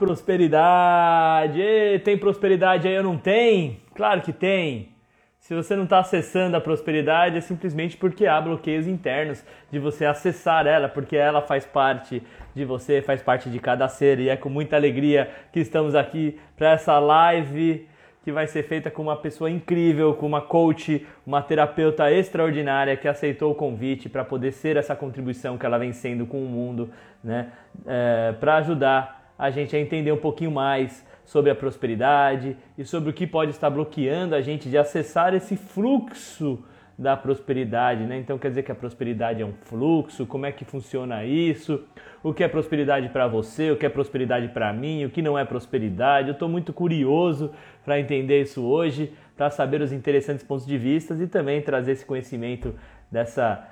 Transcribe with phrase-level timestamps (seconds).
[0.00, 1.60] Prosperidade!
[2.02, 3.82] Tem prosperidade aí ou não tem?
[3.94, 4.94] Claro que tem!
[5.38, 10.06] Se você não está acessando a prosperidade, é simplesmente porque há bloqueios internos de você
[10.06, 12.22] acessar ela, porque ela faz parte
[12.54, 14.18] de você, faz parte de cada ser.
[14.20, 17.86] E é com muita alegria que estamos aqui para essa live
[18.24, 23.06] que vai ser feita com uma pessoa incrível, com uma coach, uma terapeuta extraordinária que
[23.06, 26.90] aceitou o convite para poder ser essa contribuição que ela vem sendo com o mundo,
[27.22, 27.52] né?
[27.86, 33.08] É, para ajudar a gente a entender um pouquinho mais sobre a prosperidade e sobre
[33.08, 36.62] o que pode estar bloqueando a gente de acessar esse fluxo
[36.98, 38.18] da prosperidade, né?
[38.18, 41.82] Então quer dizer que a prosperidade é um fluxo, como é que funciona isso?
[42.22, 43.70] O que é prosperidade para você?
[43.70, 45.06] O que é prosperidade para mim?
[45.06, 46.28] O que não é prosperidade?
[46.28, 47.50] Eu estou muito curioso
[47.82, 52.04] para entender isso hoje, para saber os interessantes pontos de vista e também trazer esse
[52.04, 52.74] conhecimento
[53.10, 53.66] dessa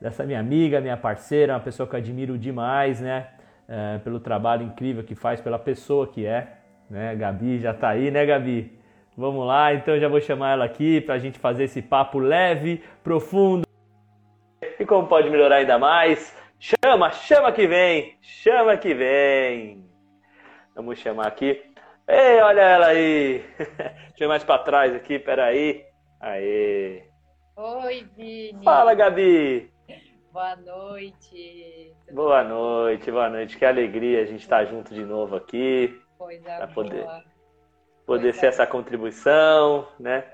[0.00, 3.28] dessa minha amiga, minha parceira, uma pessoa que eu admiro demais, né?
[3.66, 6.58] É, pelo trabalho incrível que faz, pela pessoa que é,
[6.90, 7.14] né?
[7.16, 8.78] Gabi já está aí, né, Gabi?
[9.16, 12.82] Vamos lá, então já vou chamar ela aqui para a gente fazer esse papo leve,
[13.02, 13.64] profundo.
[14.78, 16.36] E como pode melhorar ainda mais?
[16.58, 19.84] Chama, chama que vem, chama que vem.
[20.74, 21.62] Vamos chamar aqui.
[22.08, 23.44] Ei, olha ela aí.
[23.58, 25.84] Deixa eu mais para trás aqui, peraí.
[26.20, 27.04] Aê.
[27.56, 28.64] Oi, Vini.
[28.64, 29.73] Fala, Gabi.
[30.34, 31.94] Boa noite.
[32.10, 33.56] Boa noite, boa noite.
[33.56, 35.96] Que alegria a gente estar tá junto de novo aqui.
[36.18, 37.06] Coisa poder
[38.04, 40.24] poder ser essa contribuição, né?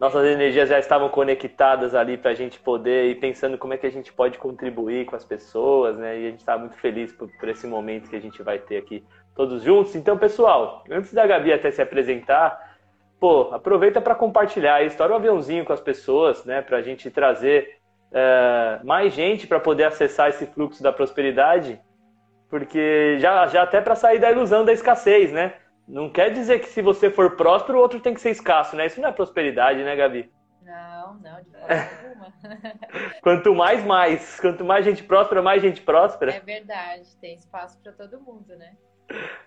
[0.00, 3.86] Nossas energias já estavam conectadas ali para a gente poder ir pensando como é que
[3.86, 6.18] a gente pode contribuir com as pessoas, né?
[6.18, 8.78] E a gente está muito feliz por, por, esse momento que a gente vai ter
[8.78, 9.04] aqui
[9.36, 9.94] todos juntos.
[9.94, 12.78] Então, pessoal, antes da Gabi até se apresentar,
[13.20, 16.62] pô, aproveita para compartilhar, estoura o um aviãozinho com as pessoas, né?
[16.62, 17.79] Para a gente trazer
[18.12, 21.80] é, mais gente para poder acessar esse fluxo da prosperidade,
[22.48, 25.54] porque já, já até para sair da ilusão da escassez, né?
[25.86, 28.86] Não quer dizer que se você for próspero, o outro tem que ser escasso, né?
[28.86, 30.30] Isso não é prosperidade, né, Gabi?
[30.62, 32.32] Não, não, de forma alguma.
[33.22, 34.40] Quanto mais, mais.
[34.40, 36.32] Quanto mais gente próspera, mais gente próspera.
[36.32, 38.72] É verdade, tem espaço para todo mundo, né?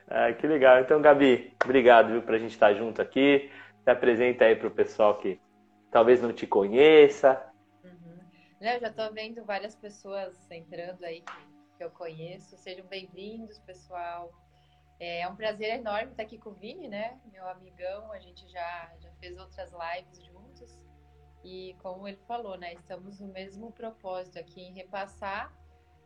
[0.10, 0.80] Ah, que legal.
[0.82, 3.50] Então, Gabi, obrigado viu, pra gente estar junto aqui.
[3.84, 5.40] Se apresenta aí pro pessoal que
[5.92, 7.42] talvez não te conheça.
[8.64, 12.56] Eu já estou vendo várias pessoas entrando aí que, que eu conheço.
[12.56, 14.32] Sejam bem-vindos, pessoal.
[15.02, 17.20] É um prazer enorme estar aqui com o Vini, né?
[17.30, 20.80] Meu amigão, a gente já, já fez outras lives juntos.
[21.44, 22.74] E como ele falou, né?
[22.76, 25.54] Estamos no mesmo propósito aqui em repassar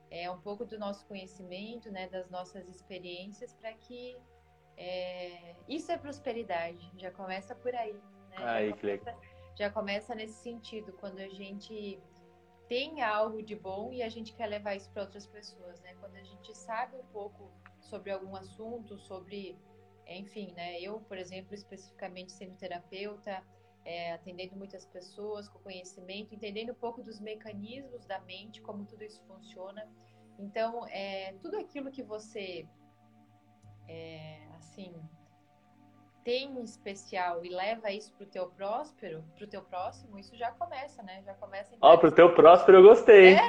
[0.10, 2.10] é, um pouco do nosso conhecimento, né?
[2.10, 4.18] Das nossas experiências para que
[4.76, 6.92] é, isso é prosperidade.
[6.98, 7.94] Já começa por aí.
[8.32, 8.38] Né?
[8.40, 9.18] Já, começa,
[9.56, 12.02] já começa nesse sentido, quando a gente
[12.68, 15.96] tem algo de bom e a gente quer levar isso para outras pessoas, né?
[16.00, 19.58] Quando a gente sabe um pouco sobre algum assunto, sobre,
[20.06, 20.80] enfim, né?
[20.80, 23.44] Eu, por exemplo, especificamente sendo terapeuta,
[23.86, 29.04] é, atendendo muitas pessoas com conhecimento, entendendo um pouco dos mecanismos da mente, como tudo
[29.04, 29.88] isso funciona.
[30.38, 32.68] Então, é, tudo aquilo que você,
[33.88, 34.94] é, assim,
[36.28, 41.02] tem em especial e leva isso pro teu próspero, pro teu próximo, isso já começa,
[41.02, 41.24] né?
[41.26, 41.74] Já começa.
[41.80, 43.36] Ó, oh, pro teu próspero eu gostei.
[43.36, 43.40] É?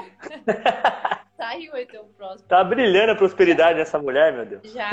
[1.36, 2.48] Saiu o próximo.
[2.48, 4.72] Tá brilhando a prosperidade dessa mulher, meu Deus.
[4.72, 4.90] Já,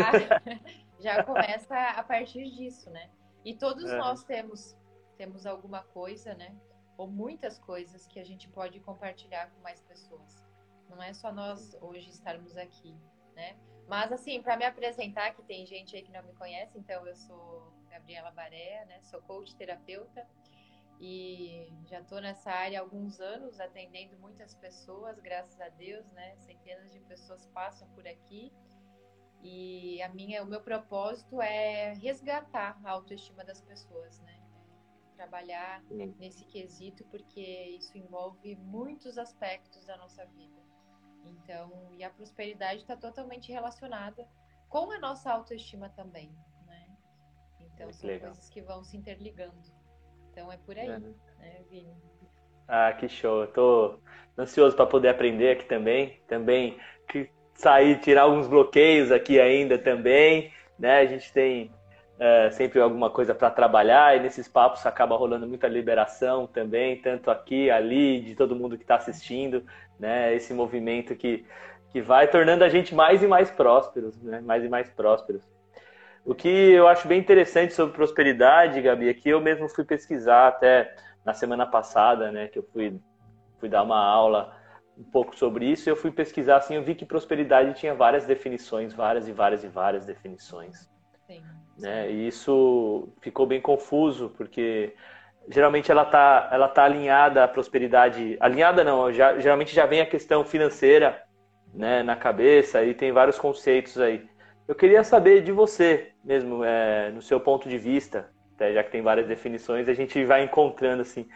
[1.00, 3.08] já começa a partir disso, né?
[3.46, 3.98] E todos é.
[3.98, 4.76] nós temos,
[5.16, 6.56] temos alguma coisa, né?
[6.98, 10.44] Ou muitas coisas que a gente pode compartilhar com mais pessoas.
[10.90, 12.96] Não é só nós hoje estarmos aqui,
[13.36, 13.56] né?
[13.88, 17.16] Mas assim, para me apresentar, que tem gente aí que não me conhece, então eu
[17.16, 19.02] sou Gabriela Baré, né?
[19.04, 20.28] Sou coach terapeuta
[21.00, 26.36] e já estou nessa área há alguns anos, atendendo muitas pessoas, graças a Deus, né?
[26.38, 28.52] Centenas de pessoas passam por aqui.
[29.42, 34.42] E a minha, o meu propósito é resgatar a autoestima das pessoas, né?
[35.16, 36.14] Trabalhar Sim.
[36.20, 40.62] nesse quesito, porque isso envolve muitos aspectos da nossa vida.
[41.24, 44.28] Então, e a prosperidade está totalmente relacionada
[44.68, 46.36] com a nossa autoestima também?
[47.76, 48.32] Então, Muito são legal.
[48.32, 49.54] coisas que vão se interligando.
[50.32, 51.00] Então é por aí, é.
[51.00, 51.14] né,
[51.70, 51.94] Vini?
[52.68, 53.42] Ah, que show.
[53.42, 54.00] Eu tô
[54.38, 56.20] ansioso para poder aprender aqui também.
[56.28, 56.80] Também
[57.56, 60.52] sair, tirar alguns bloqueios aqui ainda também.
[60.78, 61.00] Né?
[61.00, 61.72] A gente tem
[62.20, 67.32] é, sempre alguma coisa para trabalhar e nesses papos acaba rolando muita liberação também, tanto
[67.32, 69.64] aqui, ali, de todo mundo que está assistindo.
[70.00, 70.34] Né?
[70.36, 71.46] Esse movimento que,
[71.92, 74.42] que vai tornando a gente mais e mais prósperos, né?
[74.42, 75.42] mais e mais prósperos.
[76.26, 80.48] O que eu acho bem interessante sobre prosperidade, Gabi, é que eu mesmo fui pesquisar
[80.48, 83.00] até na semana passada, né, que eu fui,
[83.60, 84.58] fui dar uma aula
[84.98, 88.26] um pouco sobre isso, e eu fui pesquisar assim, eu vi que prosperidade tinha várias
[88.26, 90.90] definições, várias e várias e várias definições.
[91.28, 91.44] Sim.
[91.78, 92.12] Né?
[92.12, 94.96] E isso ficou bem confuso, porque
[95.48, 98.38] geralmente ela está ela tá alinhada à prosperidade.
[98.40, 101.22] Alinhada não, já, geralmente já vem a questão financeira
[101.74, 104.28] né, na cabeça e tem vários conceitos aí.
[104.68, 108.92] Eu queria saber de você mesmo, é, no seu ponto de vista, até já que
[108.92, 111.28] tem várias definições, a gente vai encontrando assim.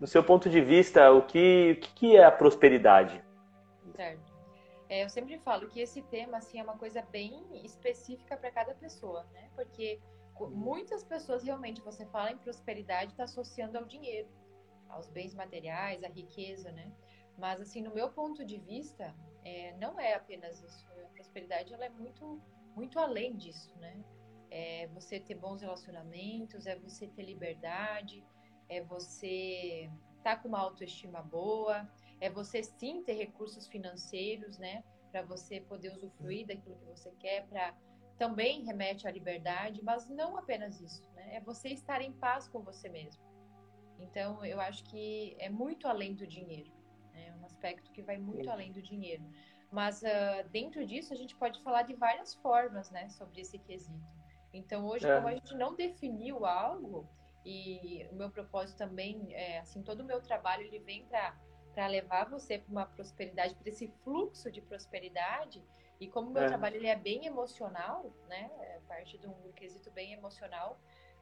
[0.00, 3.22] No seu ponto de vista, o que, o que é a prosperidade?
[3.94, 4.38] Certo.
[4.88, 8.74] É, eu sempre falo que esse tema assim, é uma coisa bem específica para cada
[8.74, 9.50] pessoa, né?
[9.54, 10.00] Porque
[10.46, 14.28] muitas pessoas realmente, você fala em prosperidade, está associando ao dinheiro,
[14.88, 16.90] aos bens materiais, à riqueza, né?
[17.36, 19.14] Mas, assim, no meu ponto de vista,
[19.44, 20.86] é, não é apenas isso.
[21.04, 22.40] A prosperidade, ela é muito,
[22.78, 23.94] muito além disso, né?
[24.50, 28.24] É você ter bons relacionamentos, é você ter liberdade,
[28.68, 31.90] é você estar tá com uma autoestima boa,
[32.20, 34.84] é você sim ter recursos financeiros, né?
[35.10, 37.74] Para você poder usufruir daquilo que você quer, para
[38.16, 41.36] também remete à liberdade, mas não apenas isso, né?
[41.36, 43.22] É você estar em paz com você mesmo.
[43.98, 46.70] Então, eu acho que é muito além do dinheiro.
[47.12, 47.26] Né?
[47.28, 49.24] É um aspecto que vai muito além do dinheiro.
[49.70, 53.08] Mas uh, dentro disso, a gente pode falar de várias formas, né?
[53.10, 54.06] Sobre esse quesito.
[54.52, 55.14] Então, hoje, é.
[55.14, 57.06] como a gente não definiu algo,
[57.44, 62.28] e o meu propósito também, é, assim, todo o meu trabalho, ele vem para levar
[62.28, 65.62] você para uma prosperidade, para esse fluxo de prosperidade,
[66.00, 66.46] e como o meu é.
[66.46, 68.50] trabalho ele é bem emocional, né?
[68.60, 70.78] É parte de um quesito bem emocional.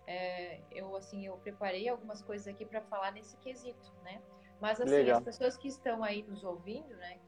[0.06, 4.20] É, eu assim eu preparei algumas coisas aqui para falar nesse quesito, né?
[4.60, 5.18] Mas assim Legal.
[5.18, 7.18] as pessoas que estão aí nos ouvindo, né?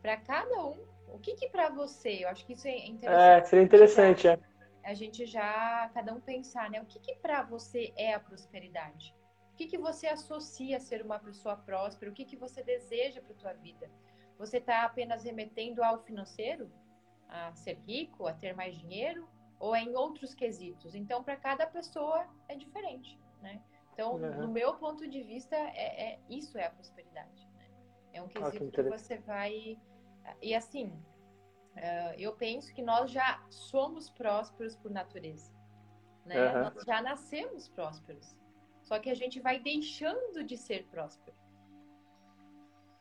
[0.00, 2.24] Para cada um, o que que para você?
[2.24, 3.42] Eu acho que isso é interessante.
[3.42, 4.38] É, seria interessante, é.
[4.84, 6.80] A gente já cada um pensar, né?
[6.80, 9.14] O que que para você é a prosperidade?
[9.52, 12.10] O que que você associa a ser uma pessoa próspera?
[12.10, 13.90] O que que você deseja para tua vida?
[14.38, 16.70] Você está apenas remetendo ao financeiro,
[17.28, 19.28] a ser rico, a ter mais dinheiro,
[19.58, 20.94] ou é em outros quesitos?
[20.94, 23.60] Então, para cada pessoa é diferente, né?
[23.92, 24.42] Então, uhum.
[24.42, 27.47] no meu ponto de vista, é, é isso é a prosperidade.
[28.12, 29.78] É um ah, quesito ah, que, que, você vai
[30.42, 30.86] e assim,
[31.76, 35.52] uh, eu penso que nós já somos prósperos por natureza,
[36.24, 36.52] né?
[36.52, 36.62] Uhum.
[36.64, 38.36] Nós já nascemos prósperos,
[38.82, 41.36] só que a gente vai deixando de ser próspero.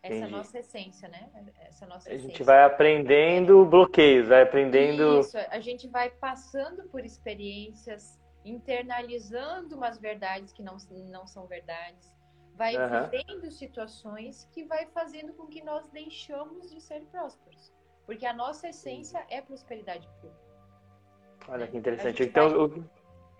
[0.04, 1.30] Essa é a nossa essência, né?
[1.60, 2.30] Essa é nossa a essência.
[2.30, 5.20] gente vai aprendendo bloqueios, vai aprendendo.
[5.20, 10.78] Isso, a gente vai passando por experiências, internalizando umas verdades que não,
[11.10, 12.16] não são verdades,
[12.58, 13.10] vai uhum.
[13.10, 17.72] vivendo situações que vai fazendo com que nós deixamos de ser prósperos.
[18.06, 20.36] Porque a nossa essência é prosperidade pura.
[21.48, 21.68] Olha né?
[21.68, 22.24] que interessante.
[22.24, 22.84] Então, vai,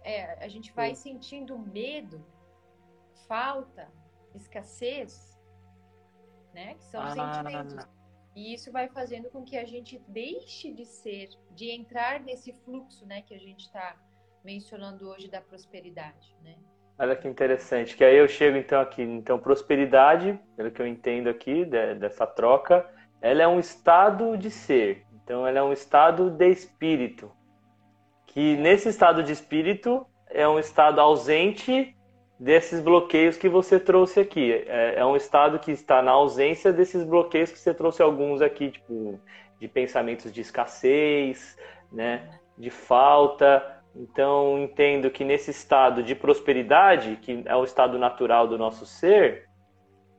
[0.04, 2.24] é, a gente vai sentindo medo,
[3.28, 3.92] falta,
[4.36, 5.38] escassez,
[6.54, 6.76] né?
[6.76, 7.10] Que são ah.
[7.10, 7.88] sentimentos.
[8.36, 13.04] E isso vai fazendo com que a gente deixe de ser, de entrar nesse fluxo,
[13.04, 14.00] né, que a gente está
[14.44, 16.56] mencionando hoje da prosperidade, né?
[17.00, 17.96] Olha que interessante.
[17.96, 19.04] Que aí eu chego então aqui.
[19.04, 22.86] Então, prosperidade, pelo que eu entendo aqui dessa troca,
[23.22, 25.06] ela é um estado de ser.
[25.24, 27.32] Então, ela é um estado de espírito.
[28.26, 31.96] Que nesse estado de espírito é um estado ausente
[32.40, 34.52] desses bloqueios que você trouxe aqui.
[34.68, 38.72] É, é, um estado que está na ausência desses bloqueios que você trouxe alguns aqui,
[38.72, 39.20] tipo,
[39.60, 41.58] de pensamentos de escassez,
[41.92, 43.77] né, de falta.
[44.00, 49.50] Então, entendo que nesse estado de prosperidade, que é o estado natural do nosso ser,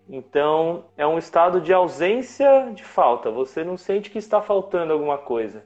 [0.09, 3.31] então é um estado de ausência de falta.
[3.31, 5.65] Você não sente que está faltando alguma coisa.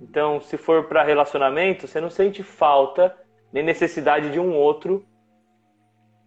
[0.00, 3.16] Então, se for para relacionamento, você não sente falta
[3.52, 5.04] nem necessidade de um outro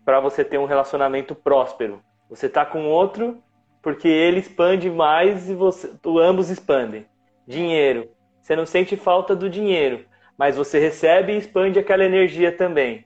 [0.04, 2.02] para você ter um relacionamento próspero.
[2.30, 3.42] Você tá com outro
[3.82, 7.06] porque ele expande mais e você, ambos expandem.
[7.48, 8.10] Dinheiro.
[8.42, 10.06] Você não sente falta do dinheiro,
[10.38, 13.06] mas você recebe e expande aquela energia também.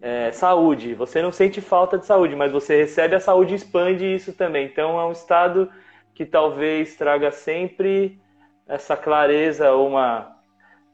[0.00, 0.94] É, saúde.
[0.94, 4.66] Você não sente falta de saúde, mas você recebe a saúde e expande isso também.
[4.66, 5.70] Então é um estado
[6.14, 8.20] que talvez traga sempre
[8.66, 10.36] essa clareza uma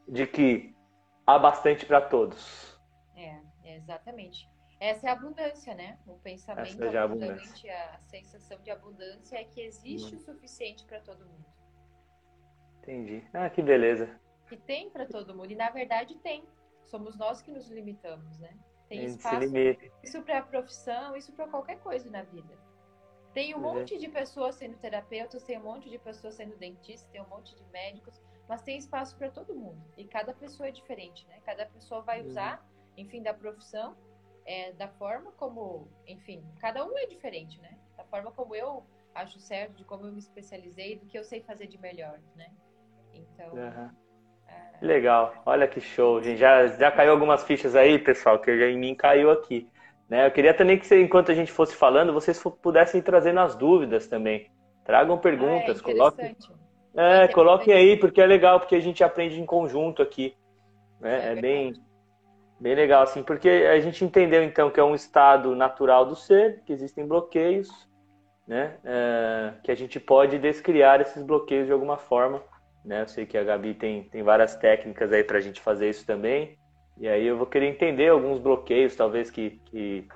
[0.07, 0.75] de que
[1.25, 2.79] há bastante para todos.
[3.15, 3.39] É,
[3.75, 4.47] exatamente.
[4.79, 5.97] Essa é a abundância, né?
[6.07, 11.25] O pensamento é abundante, a sensação de abundância é que existe o suficiente para todo
[11.25, 11.45] mundo.
[12.81, 13.23] Entendi.
[13.33, 14.09] Ah, que beleza.
[14.49, 15.51] Que tem para todo mundo.
[15.51, 16.43] E na verdade tem.
[16.85, 18.57] Somos nós que nos limitamos, né?
[18.87, 19.45] Tem espaço.
[20.03, 22.57] Isso para a profissão, isso para qualquer coisa na vida.
[23.33, 23.61] Tem um é.
[23.61, 27.55] monte de pessoas sendo terapeutas, tem um monte de pessoas sendo dentistas, tem um monte
[27.55, 29.79] de médicos, mas tem espaço para todo mundo.
[29.95, 31.39] E cada pessoa é diferente, né?
[31.45, 32.27] Cada pessoa vai uhum.
[32.27, 33.95] usar, enfim, da profissão
[34.45, 37.77] é, da forma como, enfim, cada um é diferente, né?
[37.95, 41.43] Da forma como eu acho certo, de como eu me especializei, do que eu sei
[41.43, 42.51] fazer de melhor, né?
[43.13, 43.91] Então, uhum.
[44.81, 44.85] É...
[44.85, 46.37] Legal, olha que show, gente.
[46.37, 49.69] Já, já caiu algumas fichas aí, pessoal, que em mim caiu aqui.
[50.09, 50.25] Né?
[50.25, 54.49] Eu queria também que, enquanto a gente fosse falando, vocês pudessem trazer nas dúvidas também.
[54.83, 56.35] Tragam perguntas, ah, é coloquem.
[56.95, 60.35] É, coloquem aí, porque é legal, porque a gente aprende em conjunto aqui.
[60.99, 61.29] Né?
[61.29, 61.73] É, é bem,
[62.59, 66.63] bem legal, assim, porque a gente entendeu então que é um estado natural do ser,
[66.65, 67.69] que existem bloqueios,
[68.47, 68.77] né?
[68.83, 72.41] É, que a gente pode descriar esses bloqueios de alguma forma.
[72.89, 73.03] Né?
[73.03, 76.03] Eu sei que a Gabi tem, tem várias técnicas aí para a gente fazer isso
[76.07, 76.57] também.
[76.97, 80.07] E aí eu vou querer entender alguns bloqueios, talvez que, que,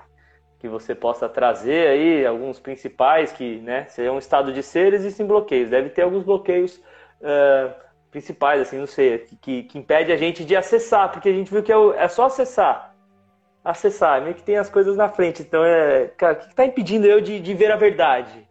[0.58, 4.92] que você possa trazer aí, alguns principais, que, né, se é um estado de ser,
[4.92, 5.70] existem bloqueios.
[5.70, 6.78] Deve ter alguns bloqueios
[7.20, 7.72] uh,
[8.10, 11.62] principais, assim, não sei, que, que impede a gente de acessar, porque a gente viu
[11.62, 12.92] que é, é só acessar.
[13.64, 15.42] Acessar, meio que tem as coisas na frente.
[15.42, 18.44] Então, é, cara, o que está impedindo eu de, de ver a verdade?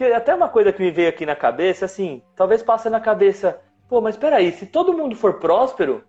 [0.00, 3.60] Porque até uma coisa que me veio aqui na cabeça, assim, talvez passe na cabeça,
[3.86, 6.02] pô, mas peraí, se todo mundo for próspero,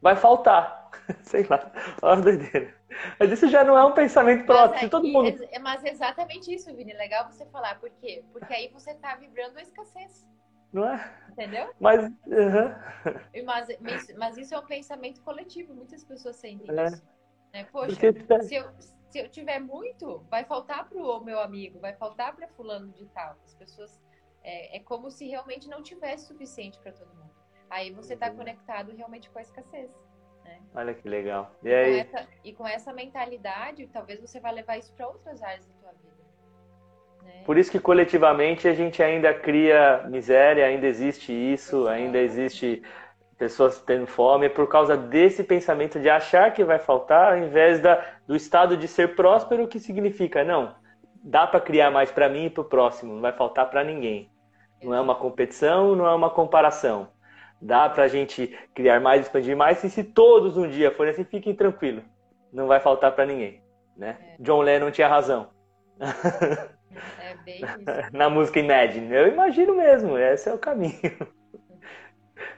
[0.00, 0.90] vai faltar.
[1.22, 1.70] Sei lá,
[2.02, 2.74] olha a doideira.
[3.20, 4.80] Mas isso já não é um pensamento próprio.
[4.82, 5.28] Mas, todo mundo...
[5.52, 6.94] é, mas exatamente isso, Vini.
[6.94, 7.78] Legal você falar.
[7.78, 8.24] Por quê?
[8.32, 10.26] Porque aí você está vibrando a escassez.
[10.72, 11.08] Não é?
[11.30, 11.70] Entendeu?
[11.78, 12.74] Mas, uhum.
[13.46, 15.72] mas, mas, mas, isso é um pensamento coletivo.
[15.72, 16.86] Muitas pessoas sentem é.
[16.86, 17.02] isso.
[17.54, 17.68] Né?
[17.70, 18.42] Poxa, Porque...
[18.42, 18.68] se, eu,
[19.12, 23.06] se eu tiver muito, vai faltar para o meu amigo, vai faltar para fulano de
[23.08, 23.36] tal.
[23.44, 24.00] As pessoas...
[24.44, 27.30] É, é como se realmente não tivesse suficiente para todo mundo.
[27.70, 29.88] Aí você está conectado realmente com a escassez.
[30.44, 30.60] Né?
[30.74, 31.54] Olha que legal.
[31.62, 32.04] E, e, aí?
[32.04, 35.74] Com essa, e com essa mentalidade, talvez você vá levar isso para outras áreas da
[35.74, 36.24] tua vida.
[37.22, 37.42] Né?
[37.44, 42.82] Por isso que coletivamente a gente ainda cria miséria, ainda existe isso, ainda existe
[43.42, 47.80] pessoas tendo fome, é por causa desse pensamento de achar que vai faltar, ao invés
[47.80, 50.76] da, do estado de ser próspero, que significa, não,
[51.24, 54.30] dá para criar mais para mim e para o próximo, não vai faltar para ninguém.
[54.80, 57.08] Não é uma competição, não é uma comparação
[57.62, 61.24] dá para a gente criar mais, expandir mais, e se todos um dia forem assim,
[61.24, 62.02] fiquem tranquilos,
[62.52, 63.62] não vai faltar para ninguém,
[63.96, 64.16] né?
[64.20, 64.36] É.
[64.40, 65.48] John Lennon tinha razão.
[66.00, 67.78] É bem isso.
[68.12, 70.98] Na música Imagine, eu imagino mesmo, esse é o caminho.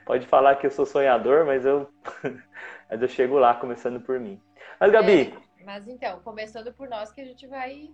[0.06, 1.88] Pode falar que eu sou sonhador, mas eu,
[2.90, 4.40] mas eu chego lá, começando por mim.
[4.78, 5.32] Mas, Gabi...
[5.58, 7.90] É, mas então, começando por nós que a gente vai...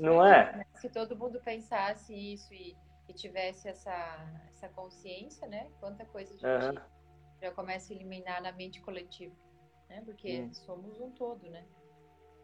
[0.00, 0.56] Não é?
[0.56, 0.64] Né?
[0.74, 2.76] Se todo mundo pensasse isso e
[3.08, 3.92] e tivesse essa,
[4.50, 5.68] essa consciência, né?
[5.80, 6.82] Quanta coisa a gente uhum.
[7.40, 9.34] já começa a eliminar na mente coletiva,
[9.88, 10.02] né?
[10.04, 10.54] Porque uhum.
[10.54, 11.64] somos um todo, né?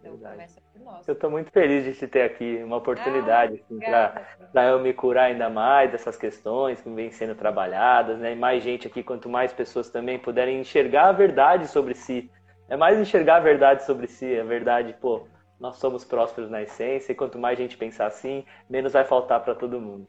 [0.01, 0.35] Então Verdade.
[0.35, 1.07] começa por nós.
[1.07, 4.93] Eu estou muito feliz de te ter aqui, uma oportunidade ah, assim, para eu me
[4.93, 8.33] curar ainda mais dessas questões que vêm sendo trabalhadas, né?
[8.33, 12.31] E mais gente aqui, quanto mais pessoas também puderem enxergar a verdade sobre si.
[12.69, 15.27] É mais enxergar a verdade sobre si, a verdade, pô,
[15.59, 19.55] nós somos prósperos na essência, e quanto mais gente pensar assim, menos vai faltar para
[19.55, 20.09] todo mundo.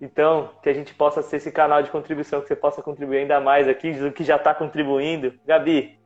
[0.00, 3.40] Então, que a gente possa ser esse canal de contribuição, que você possa contribuir ainda
[3.40, 5.34] mais aqui do que já está contribuindo.
[5.44, 5.97] Gabi,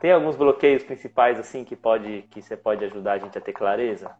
[0.00, 3.52] tem alguns bloqueios principais assim que pode que você pode ajudar a gente a ter
[3.52, 4.14] clareza?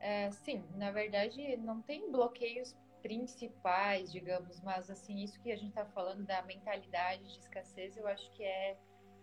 [0.00, 5.70] É, sim, na verdade não tem bloqueios principais, digamos, mas assim isso que a gente
[5.70, 8.76] está falando da mentalidade de escassez, eu acho que é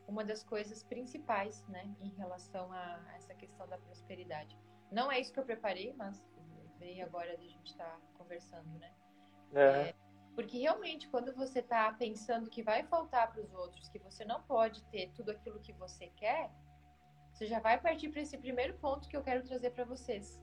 [0.07, 4.57] uma das coisas principais, né, em relação a essa questão da prosperidade.
[4.91, 6.23] Não é isso que eu preparei, mas
[6.77, 8.91] veio agora da gente estar tá conversando, né?
[9.53, 9.89] É.
[9.89, 9.95] É,
[10.35, 14.43] porque realmente, quando você está pensando que vai faltar para os outros, que você não
[14.43, 16.51] pode ter tudo aquilo que você quer,
[17.31, 20.41] você já vai partir para esse primeiro ponto que eu quero trazer para vocês,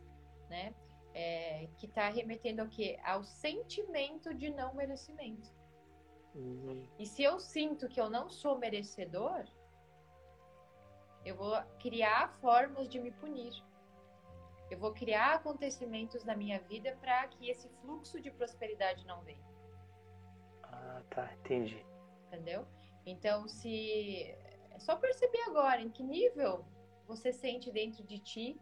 [0.49, 0.75] né?
[1.15, 2.99] É, que está remetendo ao quê?
[3.05, 5.53] Ao sentimento de não merecimento.
[6.35, 6.89] Uhum.
[6.99, 9.45] E se eu sinto que eu não sou merecedor,
[11.23, 13.53] eu vou criar formas de me punir.
[14.71, 19.52] Eu vou criar acontecimentos na minha vida para que esse fluxo de prosperidade não venha.
[20.93, 21.85] Ah, tá, entendi.
[22.27, 22.67] Entendeu?
[23.07, 24.23] Então, se
[24.71, 26.65] é só perceber agora em que nível
[27.07, 28.61] você sente dentro de ti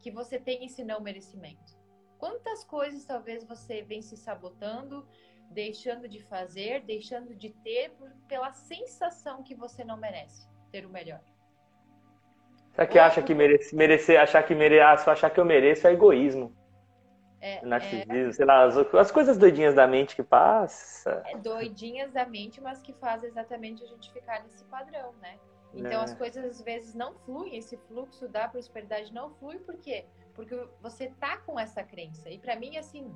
[0.00, 1.72] que você tem esse não merecimento.
[2.18, 5.06] Quantas coisas talvez você vem se sabotando,
[5.50, 7.92] deixando de fazer, deixando de ter
[8.28, 11.20] pela sensação que você não merece ter o melhor.
[12.72, 15.86] Será que acha que merece, merecer, achar que mere, ah, só achar que eu mereço
[15.86, 16.54] é egoísmo?
[17.44, 18.32] É, narcisismo, é...
[18.32, 21.22] sei lá, as, as, coisas doidinhas da mente que passa.
[21.26, 25.38] É doidinhas da mente, mas que faz exatamente a gente ficar nesse padrão, né?
[25.74, 26.04] Então é.
[26.04, 30.06] as coisas às vezes não fluem, esse fluxo da prosperidade não flui, por quê?
[30.32, 32.30] Porque você tá com essa crença.
[32.30, 33.14] E para mim, assim,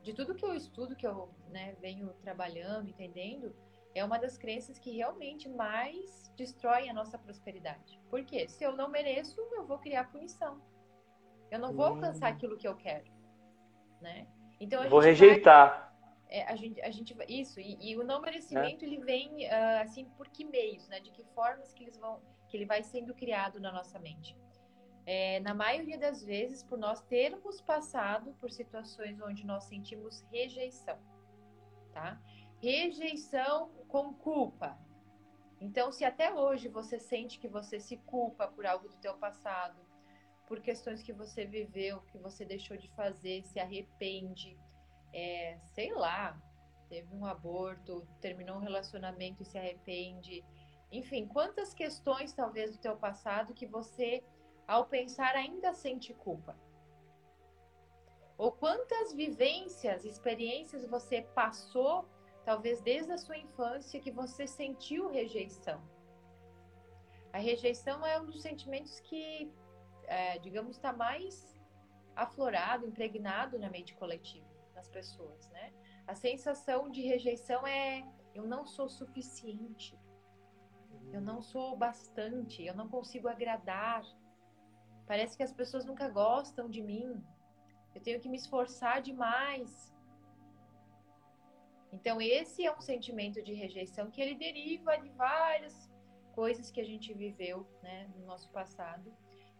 [0.00, 3.52] de tudo que eu estudo, que eu né, venho trabalhando, entendendo,
[3.96, 8.00] é uma das crenças que realmente mais destroem a nossa prosperidade.
[8.08, 8.46] Por quê?
[8.46, 10.62] Se eu não mereço, eu vou criar punição.
[11.50, 12.34] Eu não vou alcançar hum.
[12.34, 13.15] aquilo que eu quero,
[14.06, 14.26] né?
[14.60, 15.92] Então vou rejeitar.
[16.28, 16.38] Vai...
[16.38, 18.88] é, a, gente, a gente isso e, e o não merecimento é.
[18.88, 21.00] ele vem uh, assim por que meios, né?
[21.00, 24.36] De que formas que eles vão que ele vai sendo criado na nossa mente.
[25.04, 30.98] É, na maioria das vezes, por nós termos passado por situações onde nós sentimos rejeição,
[31.92, 32.20] tá?
[32.60, 34.76] Rejeição com culpa.
[35.60, 39.76] Então, se até hoje você sente que você se culpa por algo do teu passado,
[40.46, 44.56] por questões que você viveu, que você deixou de fazer, se arrepende,
[45.12, 46.40] é, sei lá,
[46.88, 50.44] teve um aborto, terminou um relacionamento e se arrepende,
[50.90, 54.22] enfim, quantas questões talvez do teu passado que você,
[54.66, 56.56] ao pensar, ainda sente culpa?
[58.38, 62.08] Ou quantas vivências, experiências você passou,
[62.44, 65.82] talvez desde a sua infância, que você sentiu rejeição?
[67.32, 69.50] A rejeição é um dos sentimentos que,
[70.06, 71.56] é, digamos, está mais
[72.14, 75.72] aflorado, impregnado na mente coletiva das pessoas, né?
[76.06, 79.98] A sensação de rejeição é eu não sou suficiente,
[81.12, 84.02] eu não sou bastante, eu não consigo agradar.
[85.06, 87.22] Parece que as pessoas nunca gostam de mim.
[87.94, 89.94] Eu tenho que me esforçar demais.
[91.90, 95.90] Então esse é um sentimento de rejeição que ele deriva de várias
[96.34, 99.10] coisas que a gente viveu, né, no nosso passado.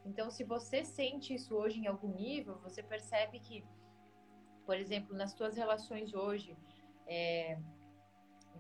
[0.07, 3.65] Então se você sente isso hoje em algum nível, você percebe que,
[4.65, 6.57] por exemplo, nas suas relações hoje,
[7.07, 7.59] é,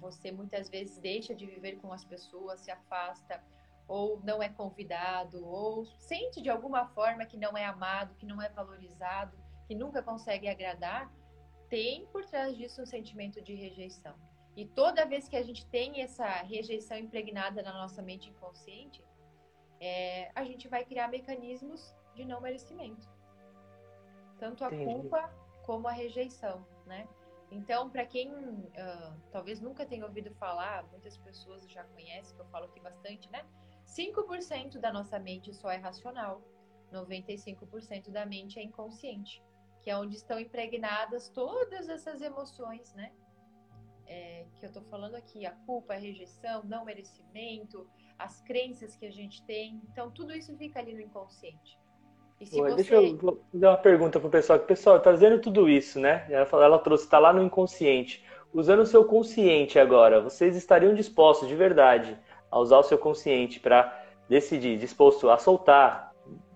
[0.00, 3.42] você muitas vezes deixa de viver com as pessoas, se afasta,
[3.88, 8.42] ou não é convidado, ou sente de alguma forma que não é amado, que não
[8.42, 11.12] é valorizado, que nunca consegue agradar,
[11.68, 14.14] tem por trás disso um sentimento de rejeição.
[14.56, 19.02] E toda vez que a gente tem essa rejeição impregnada na nossa mente inconsciente,
[19.80, 23.08] é, a gente vai criar mecanismos de não merecimento.
[24.38, 24.84] Tanto a Entendi.
[24.84, 25.32] culpa
[25.64, 27.08] como a rejeição, né?
[27.50, 32.46] Então, para quem uh, talvez nunca tenha ouvido falar, muitas pessoas já conhecem, que eu
[32.46, 33.44] falo aqui bastante, né?
[33.86, 36.42] 5% da nossa mente só é racional,
[36.92, 39.42] 95% da mente é inconsciente,
[39.80, 43.12] que é onde estão impregnadas todas essas emoções, né?
[44.06, 49.06] É, que eu tô falando aqui, a culpa, a rejeição, não merecimento, as crenças que
[49.06, 49.80] a gente tem.
[49.90, 51.78] Então, tudo isso fica ali no inconsciente.
[52.40, 52.74] Você...
[52.74, 54.58] Deixa eu fazer uma pergunta pro pessoal.
[54.58, 56.26] Pessoal, trazendo tudo isso, né?
[56.28, 58.24] Ela, falou, ela trouxe, está lá no inconsciente.
[58.52, 62.16] Usando o seu consciente agora, vocês estariam dispostos de verdade
[62.50, 66.12] a usar o seu consciente para decidir, disposto a soltar,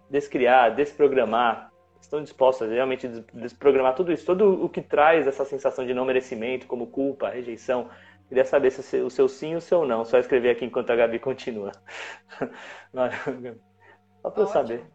[0.09, 1.71] descriar, desprogramar?
[2.01, 6.05] Estão dispostos a realmente desprogramar tudo isso, todo o que traz essa sensação de não
[6.05, 7.89] merecimento, como culpa, rejeição?
[8.31, 10.05] Queria saber se o seu sim ou o seu não.
[10.05, 11.73] Só escrever aqui enquanto a Gabi continua.
[14.23, 14.89] Só para eu saber.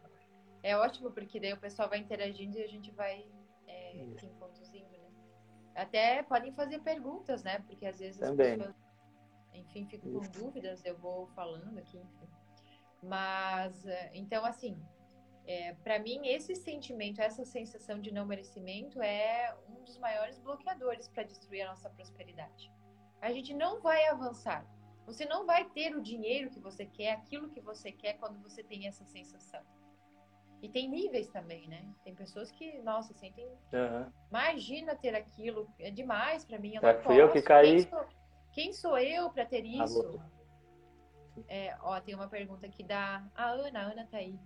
[0.64, 3.26] É ótimo, porque daí o pessoal vai interagindo e a gente vai
[3.68, 5.10] é, se conduzindo, né?
[5.76, 7.60] Até podem fazer perguntas, né?
[7.68, 8.54] Porque às vezes Também.
[8.54, 8.76] as pessoas,
[9.54, 12.30] enfim, ficam com dúvidas, eu vou falando aqui, enfim.
[13.04, 14.82] Mas, é, então, assim,
[15.46, 21.10] é, para mim, esse sentimento, essa sensação de não merecimento é um dos maiores bloqueadores
[21.10, 22.72] para destruir a nossa prosperidade.
[23.26, 24.64] A gente não vai avançar.
[25.08, 28.64] Você não vai ter o dinheiro que você quer, aquilo que você quer, quando você
[28.64, 29.64] tem essa sensação.
[30.62, 31.84] E tem níveis também, né?
[32.04, 33.48] Tem pessoas que, nossa, sentem.
[33.74, 34.12] Uhum.
[34.30, 36.76] Imagina ter aquilo, é demais para mim.
[36.76, 37.78] Eu não fui eu que caí.
[37.78, 38.06] Quem sou,
[38.54, 40.22] quem sou eu para ter isso?
[41.48, 43.80] É, ó, tem uma pergunta aqui da a Ana.
[43.80, 44.40] A Ana tá aí.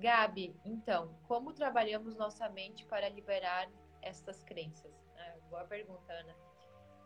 [0.00, 3.70] Gabi, então, como trabalhamos nossa mente para liberar
[4.02, 4.92] estas crenças?
[5.16, 6.34] É, boa pergunta, Ana.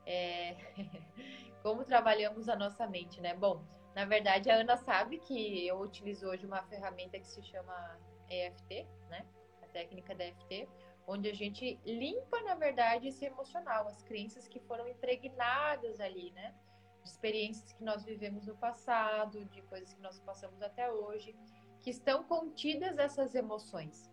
[0.08, 0.56] É...
[1.62, 3.34] como trabalhamos a nossa mente, né?
[3.34, 3.62] Bom,
[3.94, 7.98] na verdade, a Ana sabe que eu utilizo hoje uma ferramenta que se chama
[8.30, 9.26] EFT, né?
[9.62, 10.66] A técnica da EFT,
[11.06, 16.54] onde a gente limpa, na verdade, esse emocional, as crenças que foram impregnadas ali, né?
[17.02, 21.36] De experiências que nós vivemos no passado, de coisas que nós passamos até hoje,
[21.80, 24.10] que estão contidas essas emoções.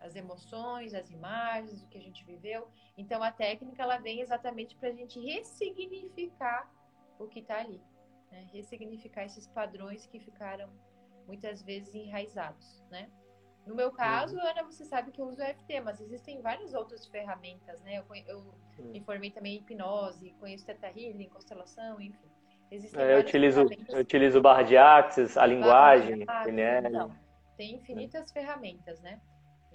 [0.00, 2.68] As emoções, as imagens, o que a gente viveu.
[2.96, 6.70] Então, a técnica, ela vem exatamente para a gente ressignificar
[7.18, 7.80] o que está ali.
[8.30, 8.46] Né?
[8.52, 10.70] Ressignificar esses padrões que ficaram
[11.26, 13.08] muitas vezes enraizados, né?
[13.66, 14.42] No meu caso, uhum.
[14.42, 17.98] Ana, você sabe que eu uso o EFT, mas existem várias outras ferramentas, né?
[17.98, 18.38] Eu, eu
[18.78, 18.94] uhum.
[18.94, 22.30] informei também hipnose, conheço Teta Healing, constelação, enfim.
[22.70, 26.88] Existem é, eu, utilizo, eu utilizo barra de axis, a linguagem, PNL.
[26.88, 27.16] Então,
[27.58, 29.20] tem infinitas ferramentas, né?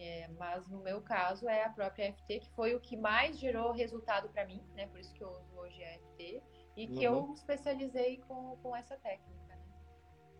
[0.06, 3.72] É, mas no meu caso é a própria EFT, que foi o que mais gerou
[3.72, 4.86] resultado para mim, né?
[4.88, 6.44] Por isso que eu uso hoje a EFT
[6.76, 7.16] e que uhum.
[7.16, 9.58] eu me especializei com, com essa técnica.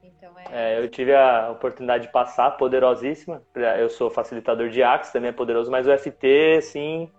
[0.04, 0.44] Então é...
[0.52, 0.80] é...
[0.80, 3.42] eu tive a oportunidade de passar, poderosíssima.
[3.80, 7.10] Eu sou facilitador de Axis, também é poderoso, mas o FT, assim,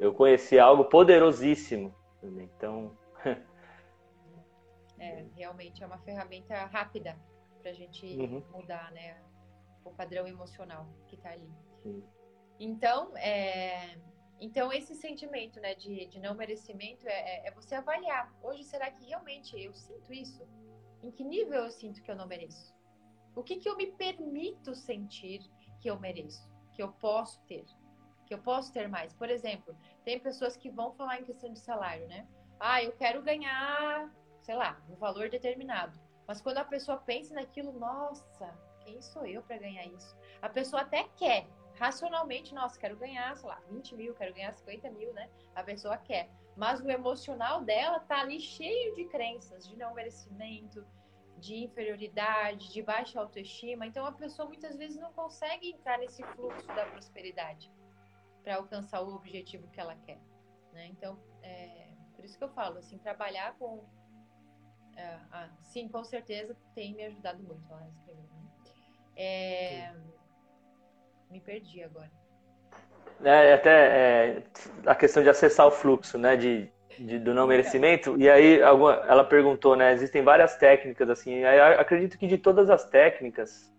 [0.00, 1.94] eu conheci algo poderosíssimo.
[2.22, 2.96] Então.
[4.98, 7.14] é, realmente é uma ferramenta rápida
[7.60, 8.42] para a gente uhum.
[8.54, 9.18] mudar, né?
[9.84, 11.52] O padrão emocional que está ali.
[12.58, 13.96] Então, é,
[14.40, 18.32] então esse sentimento, né, de, de não merecimento é, é, é você avaliar.
[18.42, 20.46] Hoje, será que realmente eu sinto isso?
[21.02, 22.74] Em que nível eu sinto que eu não mereço?
[23.36, 25.40] O que, que eu me permito sentir
[25.80, 27.64] que eu mereço, que eu posso ter,
[28.26, 29.12] que eu posso ter mais?
[29.12, 32.26] Por exemplo, tem pessoas que vão falar em questão de salário, né?
[32.60, 35.98] Ah, eu quero ganhar, sei lá, um valor determinado.
[36.26, 40.16] Mas quando a pessoa pensa naquilo, nossa, quem sou eu para ganhar isso?
[40.40, 41.46] A pessoa até quer,
[41.78, 45.28] racionalmente, nossa, quero ganhar, sei lá, 20 mil, quero ganhar 50 mil, né?
[45.54, 46.28] A pessoa quer.
[46.56, 50.86] Mas o emocional dela tá ali cheio de crenças, de não merecimento,
[51.38, 53.86] de inferioridade, de baixa autoestima.
[53.86, 57.70] Então a pessoa muitas vezes não consegue entrar nesse fluxo da prosperidade
[58.42, 60.20] para alcançar o objetivo que ela quer.
[60.72, 60.86] Né?
[60.86, 63.84] Então, é, por isso que eu falo, assim, trabalhar com.
[64.96, 67.68] É, ah, sim, com certeza tem me ajudado muito.
[67.72, 68.44] Ela escreveu, né?
[69.16, 69.94] é,
[71.34, 72.10] me perdi agora.
[73.24, 74.42] É, até é,
[74.86, 76.36] a questão de acessar o fluxo, né?
[76.36, 78.14] De, de, do não merecimento.
[78.16, 79.92] E aí alguma, ela perguntou, né?
[79.92, 81.44] Existem várias técnicas, assim.
[81.44, 83.72] Acredito que de todas as técnicas,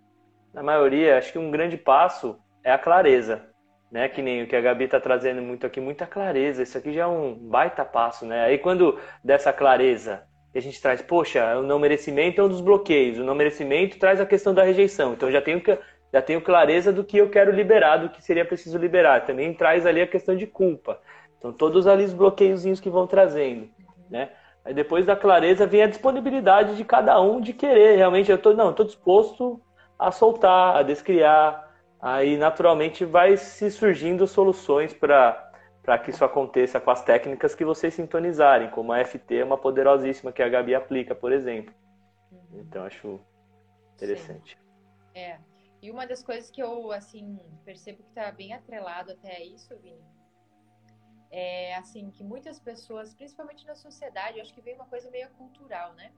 [0.54, 3.41] na maioria, acho que um grande passo é a clareza,
[3.89, 4.10] né?
[4.10, 6.62] Que nem o que a Gabi está trazendo muito aqui, muita clareza.
[6.62, 8.44] Isso aqui já é um baita passo, né?
[8.44, 13.18] Aí quando dessa clareza a gente traz, poxa, o não merecimento é um dos bloqueios.
[13.18, 15.13] O não merecimento traz a questão da rejeição.
[15.13, 15.78] Então já tenho que
[16.15, 19.25] já tenho clareza do que eu quero liberar, do que seria preciso liberar.
[19.25, 20.97] Também traz ali a questão de culpa.
[21.38, 23.67] Então, todos ali os bloqueiozinhos que vão trazendo,
[24.10, 24.30] né?
[24.63, 27.97] Aí depois da clareza vem a disponibilidade de cada um de querer.
[27.97, 29.62] Realmente, eu tô, não, estou disposto
[29.99, 31.69] a soltar, a descriar.
[32.01, 35.41] Aí, naturalmente, vai se surgindo soluções para
[35.84, 39.56] para que isso aconteça com as técnicas que vocês sintonizarem, como a FT é uma
[39.56, 41.75] poderosíssima que a Gabi aplica, por exemplo.
[42.32, 42.62] Uhum.
[42.62, 43.19] Então, acho
[43.93, 44.58] interessante.
[45.13, 45.19] Sim.
[45.19, 45.38] É.
[45.86, 50.04] E uma das coisas que eu, assim, percebo que está bem atrelado até isso, Vini,
[51.30, 55.30] é, assim, que muitas pessoas, principalmente na sociedade, eu acho que vem uma coisa meio
[55.34, 56.12] cultural, né?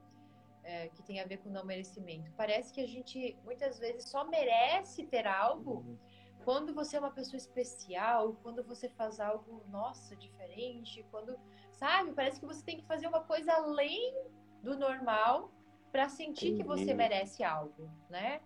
[0.63, 2.32] É, que tem a ver com não merecimento.
[2.38, 5.97] Parece que a gente, muitas vezes, só merece ter algo uhum.
[6.45, 11.38] quando você é uma pessoa especial, quando você faz algo, nossa, diferente, quando,
[11.73, 12.13] sabe?
[12.13, 14.15] Parece que você tem que fazer uma coisa além
[14.63, 15.51] do normal
[15.91, 18.39] para sentir que você merece algo, né?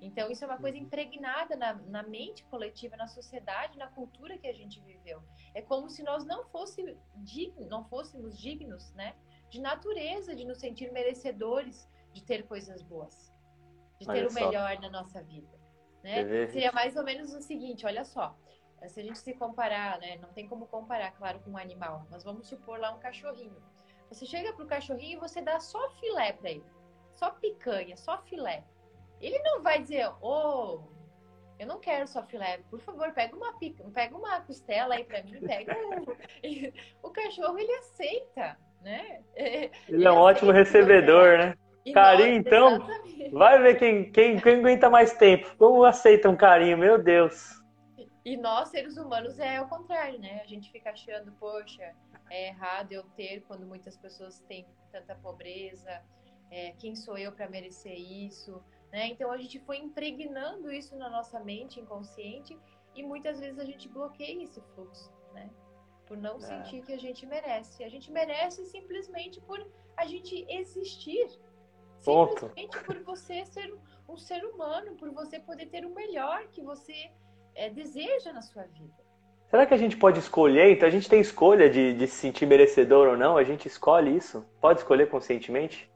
[0.00, 0.84] Então, isso é uma coisa uhum.
[0.84, 5.22] impregnada na, na, mente coletiva, na sociedade, na cultura que a gente viveu.
[5.54, 9.14] É como se nós não, fosse dignos, não fôssemos dignos, né?
[9.50, 13.32] De natureza, de nos sentir merecedores de ter coisas boas,
[13.98, 14.80] de ter olha o melhor só.
[14.80, 15.58] na nossa vida.
[16.02, 16.46] Né?
[16.48, 18.36] Seria mais ou menos o seguinte: olha só,
[18.86, 20.16] se a gente se comparar, né?
[20.18, 23.60] Não tem como comparar, claro, com um animal, mas vamos supor lá um cachorrinho.
[24.08, 26.64] Você chega pro cachorrinho e você dá só filé para ele,
[27.14, 28.64] só picanha, só filé.
[29.20, 30.80] Ele não vai dizer, ô, oh,
[31.58, 35.22] eu não quero só filé, por favor, pega uma pica, pega uma costela aí para
[35.22, 36.16] mim, pega o...
[37.08, 39.20] o cachorro ele aceita, né?
[39.34, 41.54] Ele, ele é um ótimo recebedor, né?
[41.92, 43.30] carinho, então, exatamente.
[43.30, 45.54] vai ver quem, quem, quem aguenta mais tempo.
[45.56, 47.58] Como aceita um carinho, meu Deus.
[48.24, 50.40] E nós, seres humanos, é o contrário, né?
[50.42, 51.94] A gente fica achando, poxa,
[52.30, 56.02] é errado eu ter quando muitas pessoas têm tanta pobreza.
[56.50, 58.62] É, quem sou eu para merecer isso?
[58.92, 59.08] Né?
[59.08, 62.58] Então a gente foi impregnando isso na nossa mente inconsciente
[62.94, 65.50] e muitas vezes a gente bloqueia esse fluxo, né?
[66.06, 66.40] Por não é.
[66.40, 67.84] sentir que a gente merece.
[67.84, 69.64] A gente merece simplesmente por
[69.96, 71.28] a gente existir.
[72.02, 72.46] Ponto.
[72.46, 73.74] Simplesmente por você ser
[74.08, 77.10] um ser humano, por você poder ter o melhor que você
[77.54, 78.94] é, deseja na sua vida.
[79.50, 80.72] Será que a gente pode escolher?
[80.72, 83.36] Então a gente tem escolha de, de se sentir merecedor ou não?
[83.36, 84.46] A gente escolhe isso?
[84.60, 85.90] Pode escolher conscientemente?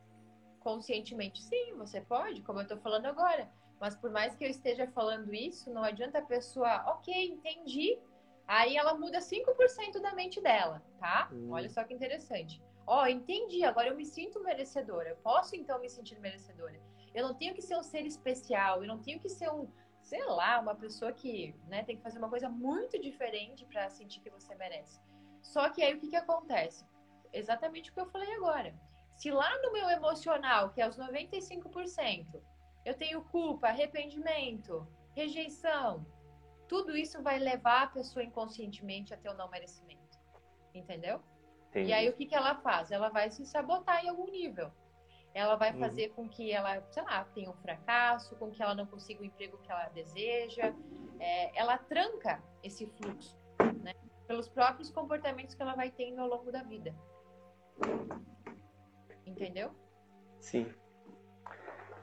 [0.62, 3.50] Conscientemente, sim, você pode, como eu estou falando agora.
[3.80, 7.98] Mas por mais que eu esteja falando isso, não adianta a pessoa, ok, entendi.
[8.46, 11.28] Aí ela muda 5% da mente dela, tá?
[11.32, 11.50] Hum.
[11.50, 12.62] Olha só que interessante.
[12.86, 15.10] Ó, oh, entendi, agora eu me sinto merecedora.
[15.10, 16.80] Eu posso então me sentir merecedora.
[17.14, 19.68] Eu não tenho que ser um ser especial, eu não tenho que ser um,
[20.02, 24.20] sei lá, uma pessoa que né, tem que fazer uma coisa muito diferente para sentir
[24.20, 25.00] que você merece.
[25.42, 26.84] Só que aí o que, que acontece?
[27.32, 28.74] Exatamente o que eu falei agora.
[29.16, 32.42] Se lá no meu emocional, que é os 95%,
[32.84, 36.04] eu tenho culpa, arrependimento, rejeição,
[36.68, 40.18] tudo isso vai levar a pessoa inconscientemente a ter o não merecimento.
[40.74, 41.22] Entendeu?
[41.68, 41.90] Entendi.
[41.90, 42.90] E aí o que, que ela faz?
[42.90, 44.72] Ela vai se sabotar em algum nível.
[45.34, 45.80] Ela vai uhum.
[45.80, 46.14] fazer uhum.
[46.14, 49.58] com que ela, sei lá, tenha um fracasso, com que ela não consiga o emprego
[49.58, 50.74] que ela deseja.
[51.20, 53.38] É, ela tranca esse fluxo,
[53.82, 53.94] né?
[54.26, 56.94] pelos próprios comportamentos que ela vai tendo ao longo da vida.
[59.26, 59.70] Entendeu?
[60.38, 60.66] Sim.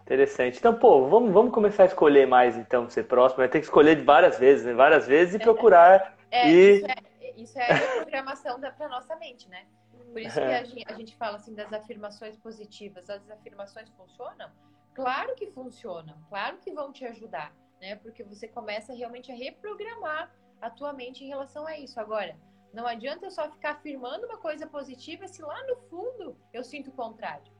[0.01, 0.57] Interessante.
[0.57, 3.37] Então, pô, vamos, vamos começar a escolher mais, então, ser próximo.
[3.37, 4.73] Vai ter que escolher várias vezes, né?
[4.73, 6.17] Várias vezes e procurar.
[6.31, 6.77] É, e...
[6.77, 9.65] isso, é, isso é a programação para nossa mente, né?
[10.11, 13.09] Por isso que a gente, a gente fala assim das afirmações positivas.
[13.09, 14.49] As afirmações funcionam?
[14.95, 17.95] Claro que funcionam, claro que vão te ajudar, né?
[17.95, 21.99] Porque você começa realmente a reprogramar a tua mente em relação a isso.
[21.99, 22.35] Agora,
[22.73, 26.89] não adianta eu só ficar afirmando uma coisa positiva se lá no fundo eu sinto
[26.89, 27.51] o contrário.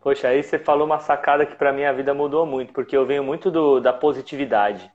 [0.00, 3.04] Poxa, aí você falou uma sacada que para mim a vida mudou muito, porque eu
[3.04, 4.90] venho muito do, da positividade,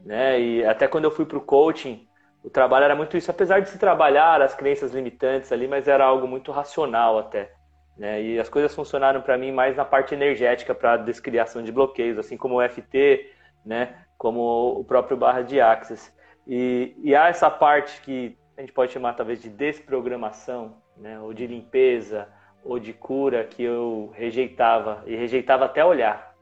[0.00, 0.40] né?
[0.40, 2.08] E até quando eu fui para o coaching,
[2.42, 6.04] o trabalho era muito isso, apesar de se trabalhar as crenças limitantes ali, mas era
[6.04, 7.52] algo muito racional até,
[7.96, 8.22] né?
[8.22, 12.36] E as coisas funcionaram para mim mais na parte energética para descriação de bloqueios, assim
[12.36, 13.30] como o FT,
[13.66, 14.02] né?
[14.16, 16.10] Como o próprio barra de Axis.
[16.46, 21.20] E, e há essa parte que a gente pode chamar talvez de desprogramação, né?
[21.20, 22.28] Ou de limpeza
[22.64, 26.34] ou de cura que eu rejeitava e rejeitava até olhar,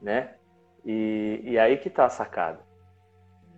[0.00, 0.34] né?
[0.86, 2.60] E, e aí que está a sacada.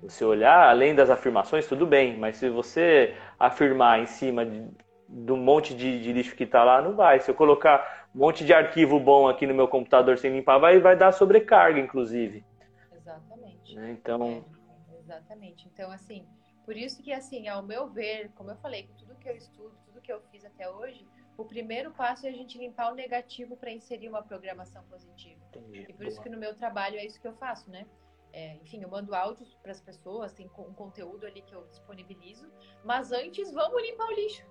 [0.03, 5.37] Você olhar além das afirmações, tudo bem, mas se você afirmar em cima de, um
[5.37, 7.21] monte de, de lixo que está lá, não vai.
[7.21, 10.81] Se eu colocar um monte de arquivo bom aqui no meu computador sem limpar, vai,
[10.81, 12.43] vai dar sobrecarga, inclusive.
[12.91, 13.77] Exatamente.
[13.77, 13.91] Né?
[13.91, 14.43] Então.
[14.91, 15.69] É, exatamente.
[15.73, 16.27] Então, assim,
[16.73, 19.77] por isso que, assim, ao meu ver, como eu falei, com tudo que eu estudo,
[19.85, 21.07] tudo que eu fiz até hoje,
[21.37, 25.39] o primeiro passo é a gente limpar o negativo para inserir uma programação positiva.
[25.49, 25.85] Entendi.
[25.87, 27.87] E por isso que no meu trabalho é isso que eu faço, né?
[28.33, 32.51] É, enfim, eu mando áudios para as pessoas, tem um conteúdo ali que eu disponibilizo,
[32.83, 34.47] mas antes vamos limpar o lixo.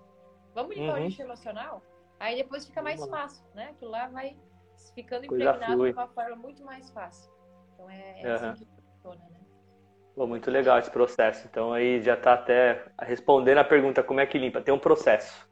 [0.54, 1.02] Vamos limpar uhum.
[1.02, 1.82] o lixo emocional?
[2.20, 3.70] Aí depois fica mais fácil, né?
[3.72, 4.38] Aquilo lá vai
[4.94, 7.34] ficando impregnado de uma forma muito mais fácil.
[7.74, 8.52] Então é, é uhum.
[8.52, 9.41] assim que funciona, né?
[10.22, 11.48] Pô, muito legal esse processo.
[11.48, 14.62] Então aí já está até respondendo a pergunta como é que limpa.
[14.62, 15.50] Tem um processo.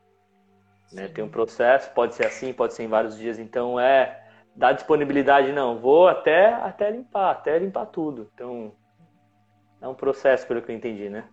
[0.94, 1.08] Né?
[1.08, 3.40] Tem um processo, pode ser assim, pode ser em vários dias.
[3.40, 4.24] Então é
[4.56, 5.80] dar disponibilidade, não.
[5.80, 8.30] Vou até, até limpar, até limpar tudo.
[8.36, 8.76] Então
[9.82, 11.28] é um processo, pelo que eu entendi, né?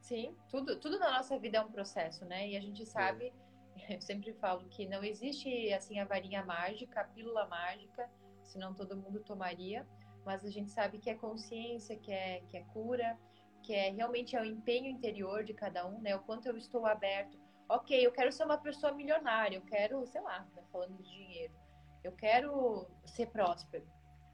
[0.00, 2.48] Sim, tudo, tudo na nossa vida é um processo, né?
[2.48, 3.32] E a gente sabe,
[3.88, 8.10] eu sempre falo que não existe assim a varinha mágica, a pílula mágica,
[8.42, 9.86] senão todo mundo tomaria.
[10.24, 13.18] Mas a gente sabe que é consciência, que é, que é cura,
[13.62, 16.14] que é realmente é o empenho interior de cada um, né?
[16.16, 20.20] O quanto eu estou aberto ok, eu quero ser uma pessoa milionária, eu quero, sei
[20.20, 21.54] lá, né, falando de dinheiro,
[22.02, 23.86] eu quero ser próspero.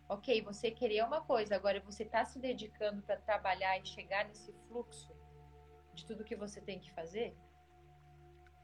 [0.09, 4.53] Ok, você querer uma coisa, agora você está se dedicando para trabalhar e chegar nesse
[4.67, 5.15] fluxo
[5.95, 7.37] de tudo que você tem que fazer?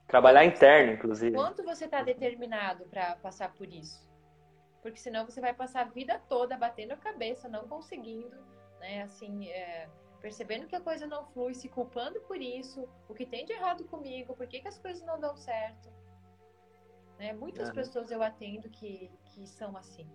[0.08, 1.36] Trabalhar interno, inclusive.
[1.36, 4.10] Quanto você está determinado para passar por isso?
[4.86, 8.36] Porque senão você vai passar a vida toda batendo a cabeça, não conseguindo,
[8.78, 9.02] né?
[9.02, 13.44] Assim, é percebendo que a coisa não flui, se culpando por isso, o que tem
[13.44, 15.92] de errado comigo, por que, que as coisas não dão certo.
[17.18, 17.32] Né?
[17.32, 20.08] Muitas pessoas eu atendo que, que são assim.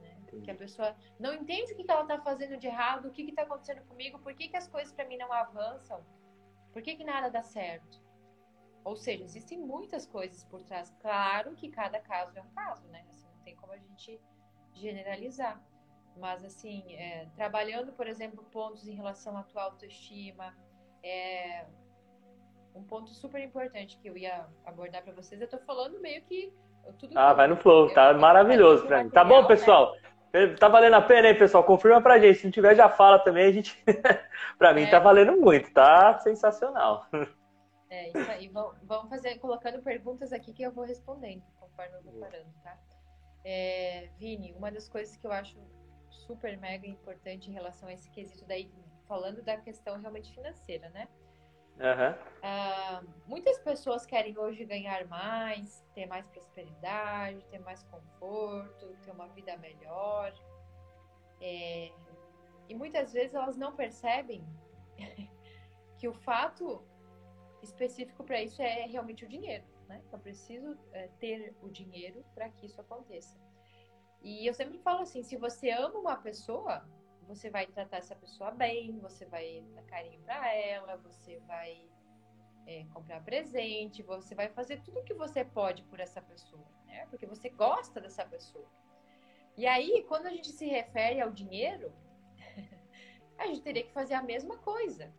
[0.00, 0.20] Né?
[0.42, 3.22] Que a pessoa não entende o que, que ela está fazendo de errado, o que
[3.22, 6.04] está acontecendo comigo, por que, que as coisas para mim não avançam,
[6.72, 8.02] por que, que nada dá certo.
[8.82, 10.92] Ou seja, existem muitas coisas por trás.
[11.00, 13.06] Claro que cada caso é um caso, né?
[13.42, 14.20] Não tem como a gente
[14.72, 15.60] generalizar.
[16.16, 20.54] Mas, assim, é, trabalhando, por exemplo, pontos em relação à tua autoestima,
[21.02, 21.64] é
[22.72, 25.40] um ponto super importante que eu ia abordar para vocês.
[25.40, 26.52] Eu tô falando meio que
[27.00, 27.18] tudo.
[27.18, 29.10] Ah, vai no flow, tá eu, maravilhoso para mim.
[29.10, 29.96] Tá bom, pessoal?
[30.32, 30.54] Né?
[30.54, 31.64] Tá valendo a pena, hein, pessoal?
[31.64, 32.38] Confirma pra gente.
[32.38, 33.46] Se não tiver, já fala também.
[33.46, 33.76] A gente,
[34.56, 34.90] para mim, é.
[34.90, 35.72] tá valendo muito.
[35.72, 37.06] Tá sensacional.
[37.90, 38.48] É isso aí.
[38.48, 42.78] Vamos fazer, colocando perguntas aqui que eu vou respondendo conforme eu vou parando, tá?
[43.44, 45.58] É, Vini, uma das coisas que eu acho
[46.10, 48.70] super mega importante em relação a esse quesito daí,
[49.08, 51.08] falando da questão realmente financeira, né?
[51.78, 52.12] Uhum.
[52.42, 59.26] Uh, muitas pessoas querem hoje ganhar mais, ter mais prosperidade, ter mais conforto, ter uma
[59.28, 60.32] vida melhor.
[61.40, 61.90] É,
[62.68, 64.44] e muitas vezes elas não percebem
[65.98, 66.86] que o fato
[67.62, 69.64] específico para isso é realmente o dinheiro.
[69.88, 70.02] Né?
[70.12, 73.38] Eu preciso é, ter o dinheiro para que isso aconteça.
[74.22, 76.86] E eu sempre falo assim: se você ama uma pessoa,
[77.26, 81.88] você vai tratar essa pessoa bem, você vai dar carinho para ela, você vai
[82.66, 87.06] é, comprar presente, você vai fazer tudo o que você pode por essa pessoa, né?
[87.06, 88.66] Porque você gosta dessa pessoa.
[89.56, 91.92] E aí, quando a gente se refere ao dinheiro,
[93.38, 95.12] a gente teria que fazer a mesma coisa.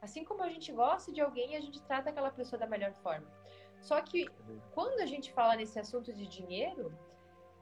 [0.00, 3.26] Assim como a gente gosta de alguém, a gente trata aquela pessoa da melhor forma.
[3.80, 4.28] Só que
[4.72, 6.92] quando a gente fala nesse assunto de dinheiro,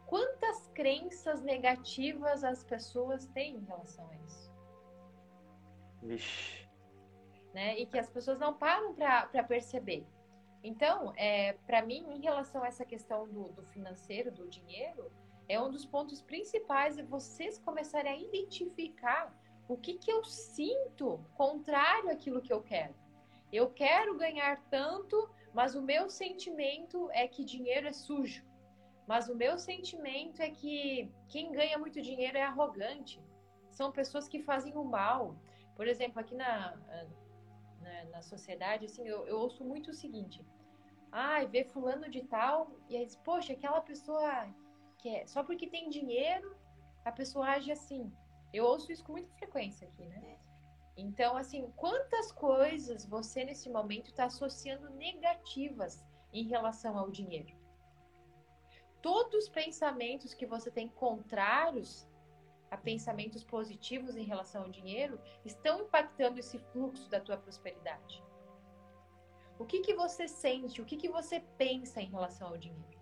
[0.07, 4.53] quantas crenças negativas as pessoas têm em relação a isso?
[6.03, 6.69] Vixe.
[7.55, 7.79] né?
[7.79, 10.07] E que as pessoas não param para perceber.
[10.63, 15.13] Então, é, para mim, em relação a essa questão do, do, financeiro, do dinheiro,
[15.47, 19.33] é um dos pontos principais é vocês começarem a identificar
[19.69, 22.95] o que, que eu sinto contrário àquilo que eu quero.
[23.53, 28.45] Eu quero ganhar tanto, mas o meu sentimento é que dinheiro é sujo.
[29.07, 33.23] Mas o meu sentimento é que quem ganha muito dinheiro é arrogante.
[33.71, 35.37] São pessoas que fazem o mal.
[35.77, 36.77] Por exemplo, aqui na,
[37.81, 40.45] na, na sociedade, assim, eu, eu, ouço muito o seguinte.
[41.13, 44.49] Ah, vê fulano de tal, e aí diz, poxa, aquela pessoa
[44.99, 46.57] que é, só porque tem dinheiro,
[47.05, 48.13] a pessoa age assim.
[48.53, 50.39] Eu ouço isso com muita frequência aqui, né?
[50.97, 57.55] Então, assim, quantas coisas você nesse momento está associando negativas em relação ao dinheiro?
[59.03, 62.09] Todos os pensamentos que você tem contrários
[62.71, 68.23] a pensamentos positivos em relação ao dinheiro estão impactando esse fluxo da tua prosperidade.
[69.59, 70.81] O que que você sente?
[70.81, 72.94] O que que você pensa em relação ao dinheiro?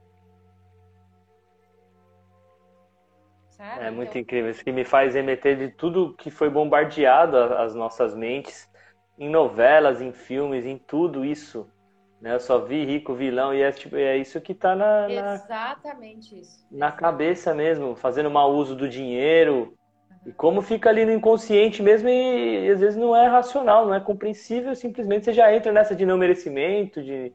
[3.62, 3.85] Sabe?
[3.85, 4.22] É muito então...
[4.22, 4.51] incrível.
[4.51, 8.68] Isso que me faz remeter de tudo que foi bombardeado as nossas mentes
[9.16, 11.70] em novelas, em filmes, em tudo isso.
[12.20, 12.35] Né?
[12.35, 16.40] Eu só vi rico, vilão, e é, tipo, é isso que está na, na, Exatamente
[16.40, 16.66] isso.
[16.72, 19.55] Na cabeça mesmo, fazendo mau uso do dinheiro.
[19.55, 19.77] Uhum.
[20.27, 23.94] E como fica ali no inconsciente mesmo, e, e, às vezes não é racional, não
[23.94, 27.33] é compreensível, simplesmente você já entra nessa de não merecimento, de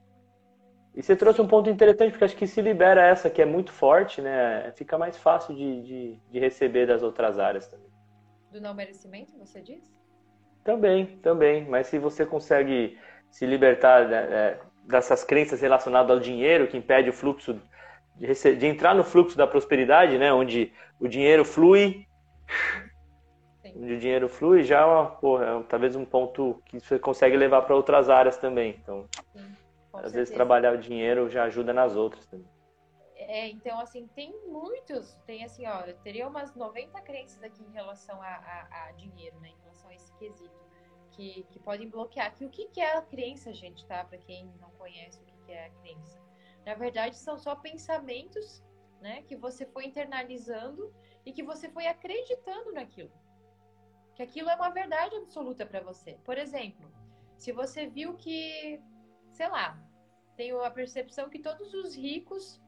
[0.97, 3.71] e você trouxe um ponto interessante, porque acho que se libera essa, que é muito
[3.71, 4.71] forte, né?
[4.75, 7.85] Fica mais fácil de, de, de receber das outras áreas também.
[8.51, 9.95] Do não merecimento, você diz?
[10.63, 11.63] Também, também.
[11.69, 12.97] Mas se você consegue
[13.29, 17.61] se libertar né, é, dessas crenças relacionadas ao dinheiro, que impede o fluxo,
[18.15, 20.33] de, de entrar no fluxo da prosperidade, né?
[20.33, 22.07] Onde o dinheiro flui.
[23.63, 27.37] Onde o dinheiro flui, já é, uma, porra, é talvez um ponto que você consegue
[27.37, 28.79] levar para outras áreas também.
[28.81, 29.05] Então.
[29.31, 29.66] Sim
[29.97, 30.17] com Às certeza.
[30.17, 32.47] vezes trabalhar o dinheiro já ajuda nas outras também.
[33.15, 37.71] É, então, assim, tem muitos, tem assim, ó, eu teria umas 90 crenças aqui em
[37.71, 40.55] relação a, a, a dinheiro, né, em relação a esse quesito,
[41.11, 42.33] que, que podem bloquear.
[42.35, 44.05] Que o que, que é a crença, gente, tá?
[44.05, 46.21] Para quem não conhece o que, que é a crença.
[46.65, 48.63] Na verdade, são só pensamentos,
[49.01, 50.93] né, que você foi internalizando
[51.25, 53.11] e que você foi acreditando naquilo.
[54.15, 56.17] Que aquilo é uma verdade absoluta para você.
[56.23, 56.91] Por exemplo,
[57.35, 58.81] se você viu que,
[59.31, 59.79] sei lá,
[60.37, 62.61] tenho a percepção que todos os ricos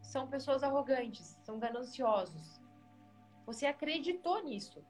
[0.00, 2.60] são pessoas arrogantes, são gananciosos.
[3.44, 4.82] Você acreditou nisso.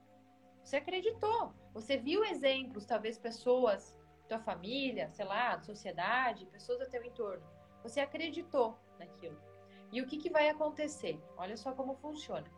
[0.62, 1.54] Você acreditou.
[1.72, 3.96] Você viu exemplos, talvez pessoas,
[4.28, 7.44] tua família, sei lá, sociedade, pessoas do teu entorno.
[7.82, 9.40] Você acreditou naquilo.
[9.90, 11.18] E o que, que vai acontecer?
[11.36, 12.48] Olha só como funciona.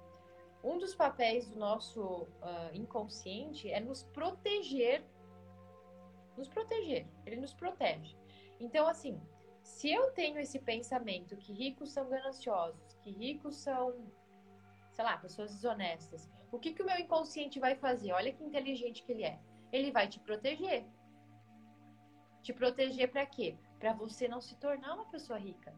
[0.62, 5.04] Um dos papéis do nosso uh, inconsciente é nos proteger.
[6.36, 7.06] Nos proteger.
[7.24, 8.16] Ele nos protege.
[8.60, 9.20] Então, assim,
[9.62, 14.06] se eu tenho esse pensamento que ricos são gananciosos, que ricos são,
[14.90, 18.12] sei lá, pessoas desonestas, o que, que o meu inconsciente vai fazer?
[18.12, 19.40] Olha que inteligente que ele é.
[19.72, 20.84] Ele vai te proteger.
[22.42, 23.56] Te proteger para quê?
[23.78, 25.74] Para você não se tornar uma pessoa rica.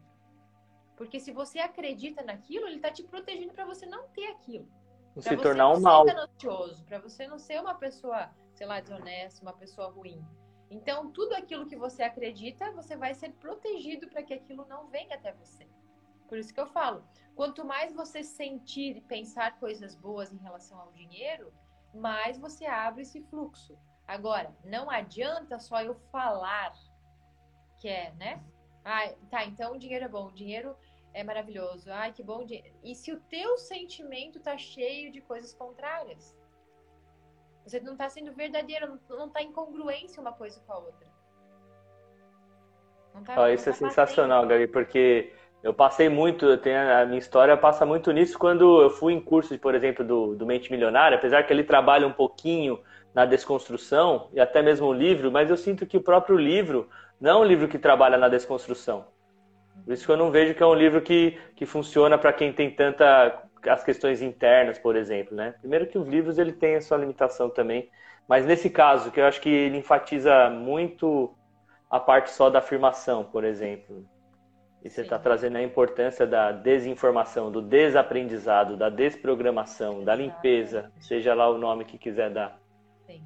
[0.97, 4.67] Porque se você acredita naquilo, ele está te protegendo para você não ter aquilo.
[5.13, 6.05] Pra se tornar um mal.
[6.85, 10.21] Para você não ser uma pessoa, sei lá, desonesta, uma pessoa ruim.
[10.75, 15.15] Então, tudo aquilo que você acredita, você vai ser protegido para que aquilo não venha
[15.15, 15.65] até você.
[16.27, 20.77] Por isso que eu falo, quanto mais você sentir e pensar coisas boas em relação
[20.77, 21.53] ao dinheiro,
[21.93, 23.77] mais você abre esse fluxo.
[24.05, 26.73] Agora, não adianta só eu falar
[27.79, 28.43] que é, né?
[28.83, 30.75] Ah, tá, então o dinheiro é bom, o dinheiro
[31.13, 31.89] é maravilhoso.
[31.89, 32.45] Ai, que bom.
[32.83, 36.35] E se o teu sentimento tá cheio de coisas contrárias?
[37.65, 41.07] Você não está sendo verdadeiro, não está em congruência uma coisa com a outra.
[43.25, 44.59] Tá, oh, isso é tá sensacional, batendo.
[44.59, 48.89] Gabi, porque eu passei muito, eu tenho, a minha história passa muito nisso quando eu
[48.89, 52.79] fui em cursos, por exemplo, do, do Mente Milionária, apesar que ele trabalha um pouquinho
[53.15, 56.87] na desconstrução e até mesmo o livro, mas eu sinto que o próprio livro
[57.19, 59.07] não é um livro que trabalha na desconstrução.
[59.83, 62.53] Por isso que eu não vejo que é um livro que, que funciona para quem
[62.53, 65.55] tem tanta as questões internas, por exemplo, né?
[65.59, 67.89] Primeiro que os livros ele tem a sua limitação também,
[68.27, 71.35] mas nesse caso que eu acho que ele enfatiza muito
[71.89, 74.07] a parte só da afirmação, por exemplo.
[74.83, 81.33] E você está trazendo a importância da desinformação, do desaprendizado, da desprogramação, da limpeza, seja
[81.33, 82.59] lá o nome que quiser dar.
[83.07, 83.23] Sim,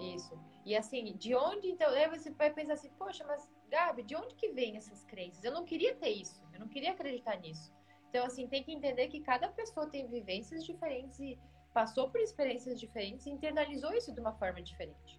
[0.00, 0.38] isso.
[0.64, 1.90] E assim, de onde então?
[1.90, 5.42] Aí você vai pensar assim, poxa, mas Gabi, de onde que vem essas crenças?
[5.42, 7.72] Eu não queria ter isso, eu não queria acreditar nisso.
[8.12, 11.38] Então, assim, tem que entender que cada pessoa tem vivências diferentes e
[11.72, 15.18] passou por experiências diferentes e internalizou isso de uma forma diferente,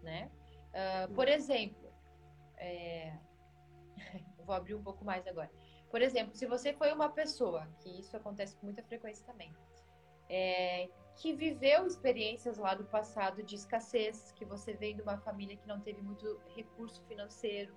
[0.00, 0.30] né?
[0.68, 1.92] Uh, por exemplo,
[2.56, 3.12] é...
[4.46, 5.50] vou abrir um pouco mais agora.
[5.90, 9.52] Por exemplo, se você foi uma pessoa, que isso acontece com muita frequência também,
[10.28, 15.56] é, que viveu experiências lá do passado de escassez, que você vem de uma família
[15.56, 17.74] que não teve muito recurso financeiro,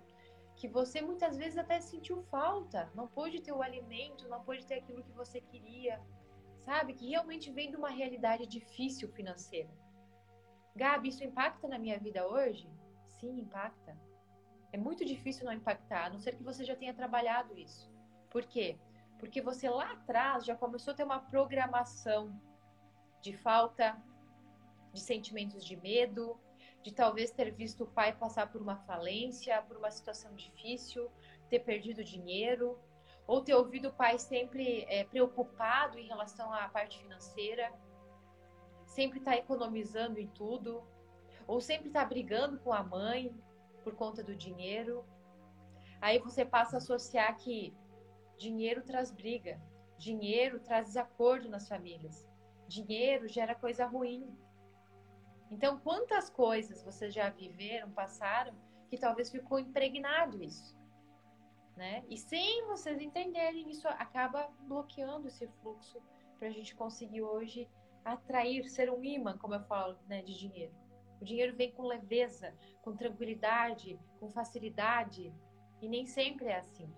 [0.56, 4.76] que você muitas vezes até sentiu falta, não pôde ter o alimento, não pôde ter
[4.76, 6.02] aquilo que você queria,
[6.60, 6.94] sabe?
[6.94, 9.70] Que realmente vem de uma realidade difícil financeira.
[10.76, 12.70] Gabi, isso impacta na minha vida hoje?
[13.20, 13.98] Sim, impacta.
[14.72, 17.92] É muito difícil não impactar, a não ser que você já tenha trabalhado isso.
[18.30, 18.80] Por quê?
[19.20, 22.36] Porque você lá atrás já começou a ter uma programação
[23.22, 23.96] de falta,
[24.92, 26.40] de sentimentos de medo,
[26.84, 31.10] de talvez ter visto o pai passar por uma falência, por uma situação difícil,
[31.50, 32.78] ter perdido dinheiro,
[33.26, 37.72] ou ter ouvido o pai sempre é, preocupado em relação à parte financeira,
[38.86, 40.84] sempre estar tá economizando em tudo,
[41.48, 43.34] ou sempre estar tá brigando com a mãe
[43.84, 45.06] por conta do dinheiro.
[46.02, 47.74] Aí você passa a associar que
[48.38, 49.62] Dinheiro traz briga.
[49.98, 52.28] Dinheiro traz desacordo nas famílias.
[52.68, 54.28] Dinheiro gera coisa ruim.
[55.54, 58.54] Então, quantas coisas vocês já viveram, passaram,
[58.90, 60.76] que talvez ficou impregnado isso?
[61.78, 62.04] Né?
[62.10, 66.02] E sem vocês entenderem, isso acaba bloqueando esse fluxo
[66.40, 67.70] para a gente conseguir hoje
[68.04, 70.74] atrair, ser um imã, como eu falo, né, de dinheiro.
[71.22, 75.34] O dinheiro vem com leveza, com tranquilidade, com facilidade,
[75.82, 76.92] e nem sempre é assim.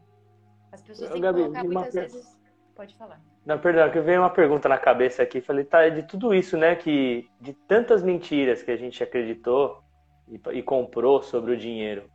[0.72, 2.04] As pessoas têm que colocar muitas per...
[2.04, 2.40] vezes.
[2.74, 3.22] Pode falar.
[3.46, 5.40] Não, perdão, que veio uma pergunta na cabeça aqui.
[5.40, 9.84] Falei, tá, de tudo isso, né, que de tantas mentiras que a gente acreditou
[10.28, 12.10] e, e comprou sobre o dinheiro,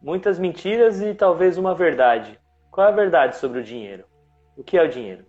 [0.00, 2.40] muitas mentiras e talvez uma verdade.
[2.70, 4.06] Qual é a verdade sobre o dinheiro?
[4.56, 5.26] O que é o dinheiro?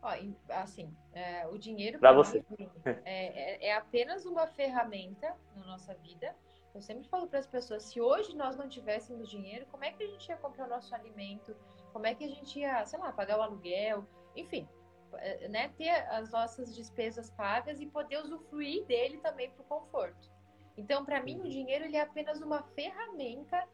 [0.00, 0.12] Ó,
[0.50, 2.44] assim, é, o dinheiro para você
[2.84, 6.34] é, é, é, apenas uma ferramenta na nossa vida
[6.74, 10.02] eu sempre falo para as pessoas, se hoje nós não tivéssemos dinheiro, como é que
[10.02, 11.54] a gente ia comprar o nosso alimento?
[11.94, 14.04] Como é que a gente ia, sei lá, pagar o aluguel?
[14.34, 14.68] Enfim,
[15.12, 20.30] eh, né, ter as nossas despesas pagas e poder usufruir dele também para o conforto.
[20.76, 21.48] Então, para mim, o uhum.
[21.48, 23.66] dinheiro ele é apenas uma ferramenta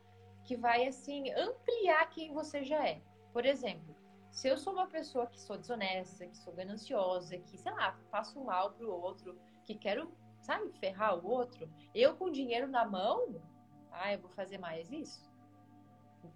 [0.45, 3.01] que vai assim ampliar quem você já é.
[3.33, 3.97] Por exemplo,
[4.31, 8.39] se eu sou uma pessoa que sou desonesta, que sou gananciosa, que sei lá, faço
[8.45, 10.13] mal pro outro, que quero
[10.43, 11.71] sabe, ferrar o outro.
[11.95, 13.41] Eu com dinheiro na mão,
[13.91, 15.30] ah, eu vou fazer mais isso.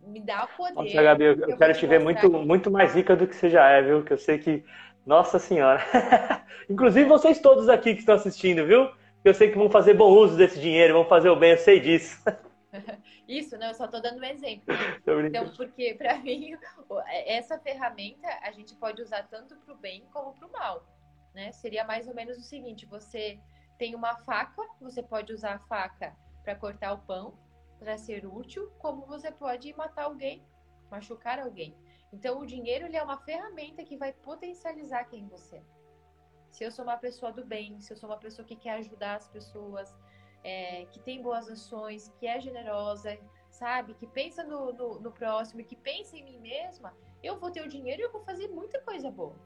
[0.06, 0.74] Me dá o poder.
[0.74, 3.68] Nossa, Gabi, eu, eu quero te ver muito, muito mais rica do que você já
[3.68, 4.04] é, viu?
[4.04, 4.64] Que eu sei que.
[5.06, 5.82] Nossa Senhora.
[6.68, 8.90] Inclusive vocês todos aqui que estão assistindo, viu?
[9.22, 11.80] Eu sei que vão fazer bom uso desse dinheiro, vão fazer o bem, eu sei
[11.80, 12.22] disso.
[13.28, 14.64] Isso, não, eu só estou dando um exemplo.
[15.26, 16.54] Então, porque para mim,
[17.26, 20.86] essa ferramenta a gente pode usar tanto para o bem como para o mal.
[21.34, 21.52] Né?
[21.52, 23.38] Seria mais ou menos o seguinte: você
[23.78, 27.34] tem uma faca, você pode usar a faca para cortar o pão,
[27.84, 30.42] para ser útil, como você pode matar alguém,
[30.90, 31.76] machucar alguém.
[32.10, 35.62] Então, o dinheiro ele é uma ferramenta que vai potencializar quem você é.
[36.50, 39.16] Se eu sou uma pessoa do bem, se eu sou uma pessoa que quer ajudar
[39.16, 39.94] as pessoas,
[40.42, 43.18] é, que tem boas ações, que é generosa,
[43.50, 43.92] sabe?
[43.94, 47.68] Que pensa no, no, no próximo, que pensa em mim mesma, eu vou ter o
[47.68, 49.36] dinheiro e eu vou fazer muita coisa boa.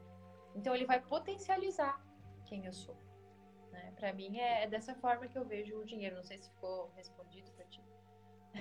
[0.55, 2.01] Então, ele vai potencializar
[2.45, 2.95] quem eu sou.
[3.71, 3.91] Né?
[3.97, 6.15] Para mim é, é dessa forma que eu vejo o dinheiro.
[6.15, 7.88] Não sei se ficou respondido para ti.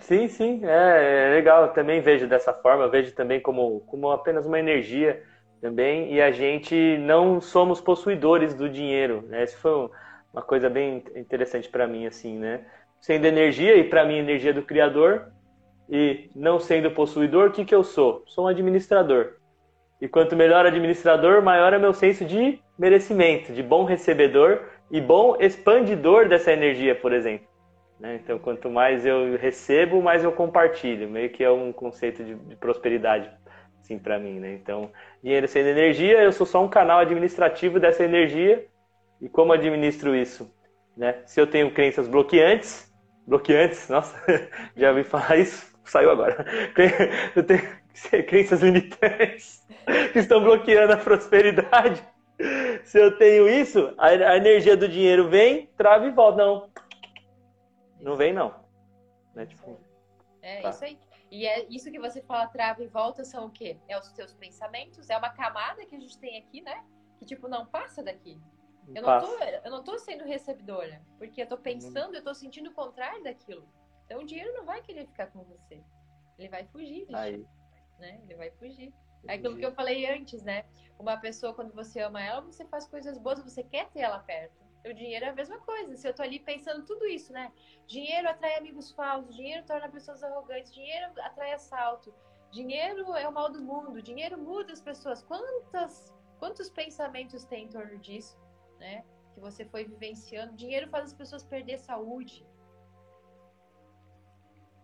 [0.01, 1.65] Sim, sim, é, é, legal.
[1.65, 2.85] Eu também vejo dessa forma.
[2.85, 5.23] Eu vejo também como, como apenas uma energia
[5.61, 6.13] também.
[6.13, 9.23] E a gente não somos possuidores do dinheiro.
[9.29, 9.45] Né?
[9.45, 9.91] Isso foi
[10.33, 12.65] uma coisa bem interessante para mim, assim, né?
[13.01, 15.33] Sendo energia e para mim energia do criador
[15.89, 18.23] e não sendo possuidor, o que que eu sou?
[18.27, 19.35] Sou um administrador.
[20.01, 25.37] E quanto melhor administrador, maior é meu senso de merecimento, de bom recebedor e bom
[25.41, 27.48] expandidor dessa energia, por exemplo.
[27.99, 28.21] Né?
[28.23, 31.09] Então, quanto mais eu recebo, mais eu compartilho.
[31.09, 33.31] Meio que é um conceito de, de prosperidade,
[33.81, 34.39] assim, para mim.
[34.39, 34.55] Né?
[34.55, 34.91] Então,
[35.23, 38.67] dinheiro sendo energia, eu sou só um canal administrativo dessa energia.
[39.21, 40.53] E como administro isso?
[40.97, 41.23] Né?
[41.27, 42.93] Se eu tenho crenças bloqueantes,
[43.27, 44.17] bloqueantes, nossa,
[44.77, 46.45] já ouvi falar isso, saiu agora.
[47.35, 47.63] Eu tenho
[48.27, 49.67] crenças limitantes
[50.13, 52.03] que estão bloqueando a prosperidade
[52.85, 56.39] se eu tenho isso, a, energia do dinheiro vem, trava e volta.
[56.39, 56.69] Não.
[58.01, 58.65] Não vem, não.
[59.35, 59.47] Né?
[59.47, 59.79] Tipo,
[60.43, 60.71] é tá.
[60.71, 60.99] isso aí.
[61.31, 63.79] E é isso que você fala, trava e volta, são o quê?
[63.87, 66.85] É os teus pensamentos, é uma camada que a gente tem aqui, né?
[67.19, 68.41] Que tipo, não passa daqui.
[68.95, 72.71] Eu não, tô, eu não tô sendo recebedora, porque eu tô pensando, eu tô sentindo
[72.71, 73.69] o contrário daquilo.
[74.07, 75.83] Então o dinheiro não vai querer ficar com você.
[76.39, 77.47] Ele vai fugir, Aí.
[77.99, 78.19] né?
[78.25, 78.95] Ele vai fugir.
[79.27, 80.65] É aquilo que eu falei antes, né?
[80.99, 84.57] Uma pessoa, quando você ama ela, você faz coisas boas, você quer ter ela perto.
[84.87, 85.97] O dinheiro é a mesma coisa.
[85.97, 87.53] Se eu tô ali pensando tudo isso, né?
[87.87, 92.15] Dinheiro atrai amigos falsos, dinheiro torna pessoas arrogantes, dinheiro atrai assalto,
[92.51, 95.23] dinheiro é o mal do mundo, dinheiro muda as pessoas.
[95.23, 98.39] Quantas, quantos pensamentos tem em torno disso,
[98.79, 99.05] né?
[99.35, 100.55] Que você foi vivenciando.
[100.55, 102.47] Dinheiro faz as pessoas perder saúde.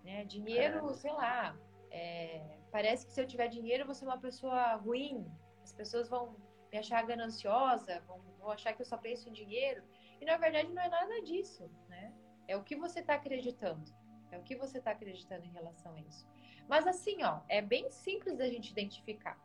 [0.03, 0.25] Né?
[0.25, 0.95] Dinheiro, é.
[0.95, 1.57] sei lá,
[1.91, 5.25] é, parece que se eu tiver dinheiro, eu vou ser uma pessoa ruim.
[5.63, 6.37] As pessoas vão
[6.75, 9.85] me achar gananciosa, vão, vão achar que eu só penso em dinheiro.
[10.21, 12.13] E na verdade não é nada disso, né?
[12.49, 13.85] É o que você está acreditando.
[14.33, 16.27] É o que você está acreditando em relação a isso.
[16.69, 19.39] Mas assim, ó, é bem simples da gente identificar.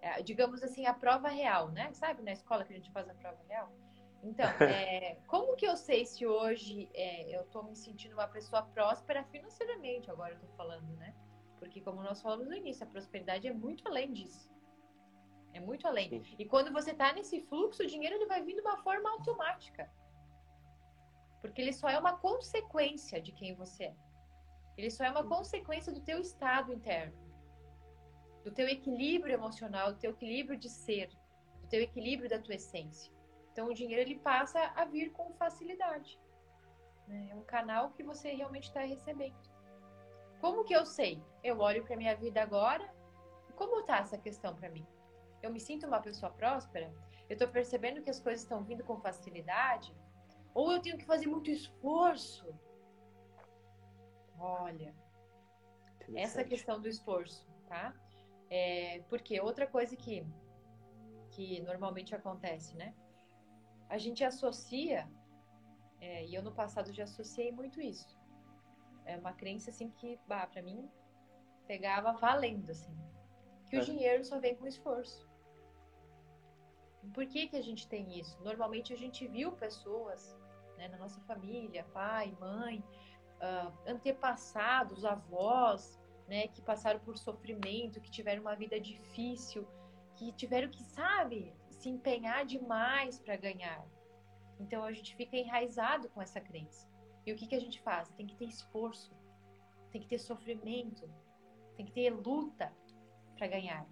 [0.00, 1.92] É, digamos assim, a prova real, né?
[1.92, 3.70] Sabe na escola que a gente faz a prova real?
[4.22, 8.62] Então, é, como que eu sei se hoje é, eu estou me sentindo uma pessoa
[8.62, 10.10] próspera financeiramente?
[10.10, 11.14] Agora eu estou falando, né?
[11.58, 14.53] Porque como nós falamos no início, a prosperidade é muito além disso.
[15.54, 16.08] É muito além.
[16.08, 16.36] Sim.
[16.38, 19.90] E quando você está nesse fluxo, o dinheiro ele vai vir de uma forma automática.
[21.40, 23.96] Porque ele só é uma consequência de quem você é.
[24.76, 27.16] Ele só é uma consequência do teu estado interno.
[28.42, 31.08] Do teu equilíbrio emocional, do teu equilíbrio de ser,
[31.60, 33.12] do teu equilíbrio da tua essência.
[33.52, 36.18] Então o dinheiro ele passa a vir com facilidade.
[37.06, 37.28] Né?
[37.30, 39.38] É um canal que você realmente está recebendo.
[40.40, 41.22] Como que eu sei?
[41.42, 42.92] Eu olho para minha vida agora.
[43.54, 44.84] Como está essa questão para mim?
[45.44, 46.92] Eu me sinto uma pessoa próspera,
[47.28, 49.94] eu estou percebendo que as coisas estão vindo com facilidade,
[50.54, 52.46] ou eu tenho que fazer muito esforço.
[54.38, 54.94] Olha,
[56.14, 57.94] essa questão do esforço, tá?
[58.48, 60.26] É, porque outra coisa que,
[61.30, 62.94] que normalmente acontece, né?
[63.88, 65.06] A gente associa,
[66.00, 68.18] é, e eu no passado já associei muito isso.
[69.04, 70.90] É uma crença assim que, bah, pra mim,
[71.66, 72.96] pegava valendo, assim.
[73.68, 73.80] Que é.
[73.80, 75.33] o dinheiro só vem com esforço.
[77.12, 78.40] Por que, que a gente tem isso?
[78.42, 80.36] Normalmente a gente viu pessoas
[80.76, 82.82] né, na nossa família, pai, mãe,
[83.40, 89.66] uh, antepassados, avós, né, que passaram por sofrimento, que tiveram uma vida difícil,
[90.16, 93.84] que tiveram que, sabe, se empenhar demais para ganhar.
[94.58, 96.88] Então a gente fica enraizado com essa crença.
[97.26, 98.10] E o que, que a gente faz?
[98.12, 99.12] Tem que ter esforço,
[99.90, 101.08] tem que ter sofrimento,
[101.76, 102.72] tem que ter luta
[103.36, 103.86] para ganhar.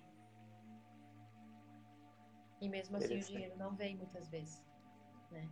[2.62, 4.64] E mesmo assim o dinheiro não vem muitas vezes,
[5.32, 5.48] né?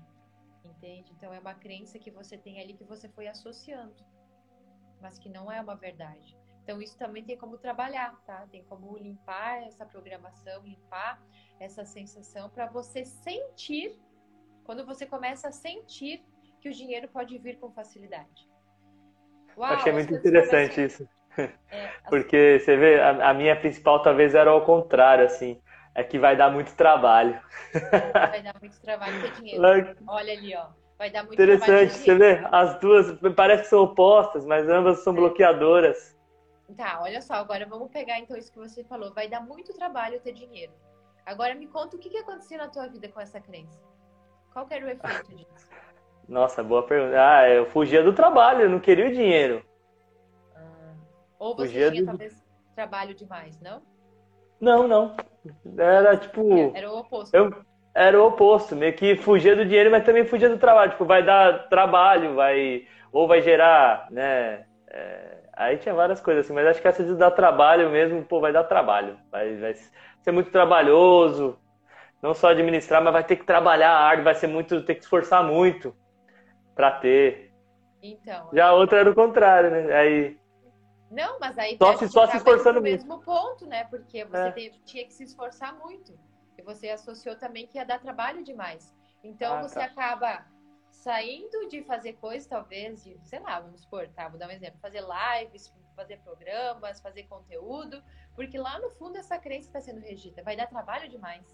[0.65, 1.13] Entende?
[1.17, 3.97] Então é uma crença que você tem ali que você foi associando,
[5.03, 6.39] mas que não é uma verdade.
[6.63, 8.47] Então isso também tem como trabalhar, tá?
[8.53, 11.21] Tem como limpar essa programação, limpar
[11.59, 13.99] essa sensação para você sentir
[14.63, 16.25] quando você começa a sentir
[16.61, 18.49] que o dinheiro pode vir com facilidade.
[19.57, 20.85] Uau, Achei muito interessante começam...
[20.87, 21.09] isso.
[21.71, 25.61] É, Porque você vê, a, a minha principal talvez era ao contrário, assim
[26.01, 27.41] é que vai dar muito trabalho.
[28.13, 29.63] Vai dar muito trabalho ter dinheiro.
[30.09, 30.67] Olha ali, ó.
[30.99, 32.47] Vai dar muito Interessante, você vê?
[32.51, 35.17] As duas parece que são opostas, mas ambas são é.
[35.17, 36.19] bloqueadoras.
[36.77, 39.13] Tá, olha só, agora vamos pegar então isso que você falou.
[39.13, 40.73] Vai dar muito trabalho ter dinheiro.
[41.25, 43.81] Agora me conta o que, que aconteceu na tua vida com essa crença.
[44.53, 45.71] Qual era o efeito disso?
[46.29, 47.17] Nossa, boa pergunta.
[47.19, 49.65] Ah, eu fugia do trabalho, eu não queria o dinheiro.
[50.55, 50.95] Ah,
[51.39, 52.07] ou você fugia tinha do...
[52.07, 52.45] talvez
[52.75, 53.83] trabalho demais, não?
[54.61, 55.17] Não, não.
[55.79, 56.73] Era tipo.
[56.77, 57.35] Era o oposto.
[57.35, 57.51] Eu,
[57.95, 60.93] era o oposto, meio que fugia do dinheiro, mas também fugia do trabalho.
[60.93, 62.87] Tipo, vai dar trabalho, vai.
[63.13, 64.65] Ou vai gerar, né?
[64.89, 68.41] É, aí tinha várias coisas assim, mas acho que essa de dar trabalho mesmo, pô,
[68.41, 69.17] vai dar trabalho.
[69.31, 71.59] Vai, vai ser muito trabalhoso.
[72.23, 75.43] Não só administrar, mas vai ter que trabalhar árduo, vai ser muito, ter que esforçar
[75.43, 75.95] muito
[76.75, 77.51] para ter.
[78.03, 78.51] Então.
[78.53, 79.95] Já a outra era o contrário, né?
[79.95, 80.40] Aí
[81.11, 83.85] não, mas aí só se, só se esforçando no mesmo ponto, né?
[83.85, 84.53] Porque você é.
[84.53, 86.17] teve, tinha que se esforçar muito.
[86.57, 88.95] E você associou também que ia dar trabalho demais.
[89.25, 89.87] Então ah, você tá.
[89.87, 90.47] acaba
[90.91, 94.29] saindo de fazer coisas, talvez, de, sei lá, vamos supor, tá?
[94.29, 98.03] Vou dar um exemplo, fazer lives, fazer programas, fazer conteúdo,
[98.37, 100.43] porque lá no fundo essa crença está sendo regida.
[100.45, 101.45] Vai dar trabalho demais.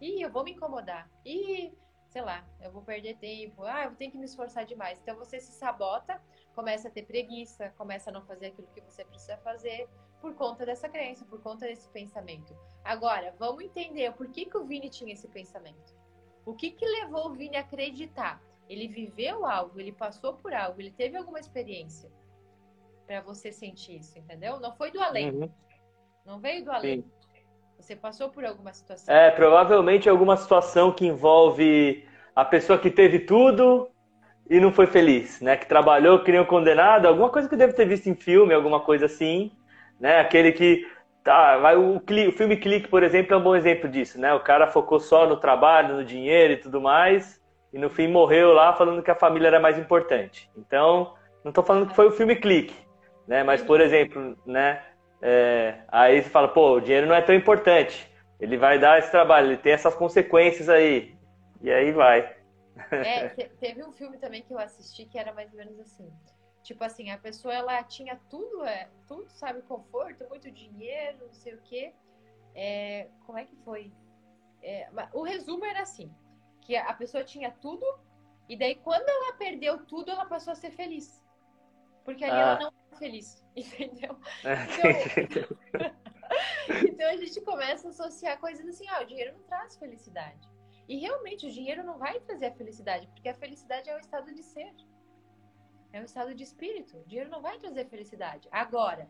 [0.00, 1.08] Ih, eu vou me incomodar.
[1.24, 1.72] Ih,
[2.08, 3.62] sei lá, eu vou perder tempo.
[3.62, 4.98] Ah, eu tenho que me esforçar demais.
[5.00, 6.20] Então você se sabota
[6.56, 9.86] começa a ter preguiça, começa a não fazer aquilo que você precisa fazer
[10.22, 12.56] por conta dessa crença, por conta desse pensamento.
[12.82, 15.94] Agora, vamos entender por que, que o Vini tinha esse pensamento.
[16.46, 18.42] O que, que levou o Vini a acreditar?
[18.70, 22.10] Ele viveu algo, ele passou por algo, ele teve alguma experiência
[23.06, 24.58] para você sentir isso, entendeu?
[24.58, 25.30] Não foi do além.
[25.30, 25.50] Uhum.
[26.24, 27.02] Não veio do além.
[27.02, 27.10] Sim.
[27.78, 29.14] Você passou por alguma situação.
[29.14, 33.90] É, provavelmente alguma situação que envolve a pessoa que teve tudo
[34.48, 35.56] e não foi feliz, né?
[35.56, 38.80] Que trabalhou que nem um condenado, alguma coisa que deve ter visto em filme, alguma
[38.80, 39.52] coisa assim,
[40.00, 40.20] né?
[40.20, 40.86] Aquele que
[41.24, 44.32] tá, vai o, o filme Clique, por exemplo, é um bom exemplo disso, né?
[44.32, 47.40] O cara focou só no trabalho, no dinheiro e tudo mais,
[47.72, 50.48] e no fim morreu lá falando que a família era mais importante.
[50.56, 52.74] Então, não estou falando que foi o filme clique,
[53.26, 53.42] né?
[53.42, 54.80] Mas, por exemplo, né?
[55.20, 58.08] É, aí você fala, pô, o dinheiro não é tão importante.
[58.38, 61.14] Ele vai dar esse trabalho, ele tem essas consequências aí.
[61.62, 62.35] E aí vai.
[62.90, 63.28] É,
[63.60, 66.12] teve um filme também que eu assisti que era mais ou menos assim.
[66.62, 71.54] Tipo assim, a pessoa ela tinha tudo, é, tudo, sabe, conforto, muito dinheiro, não sei
[71.54, 71.94] o quê.
[72.54, 73.92] É, como é que foi?
[74.62, 76.12] É, o resumo era assim,
[76.62, 77.86] que a pessoa tinha tudo,
[78.48, 81.22] e daí quando ela perdeu tudo, ela passou a ser feliz.
[82.04, 82.40] Porque ali ah.
[82.40, 84.18] ela não era feliz, entendeu?
[84.44, 85.92] É, então,
[86.88, 90.55] então a gente começa a associar coisas assim, ó, o dinheiro não traz felicidade.
[90.88, 94.32] E realmente o dinheiro não vai trazer a felicidade, porque a felicidade é o estado
[94.32, 94.72] de ser.
[95.92, 96.98] É um estado de espírito.
[96.98, 98.48] O dinheiro não vai trazer felicidade.
[98.52, 99.08] Agora,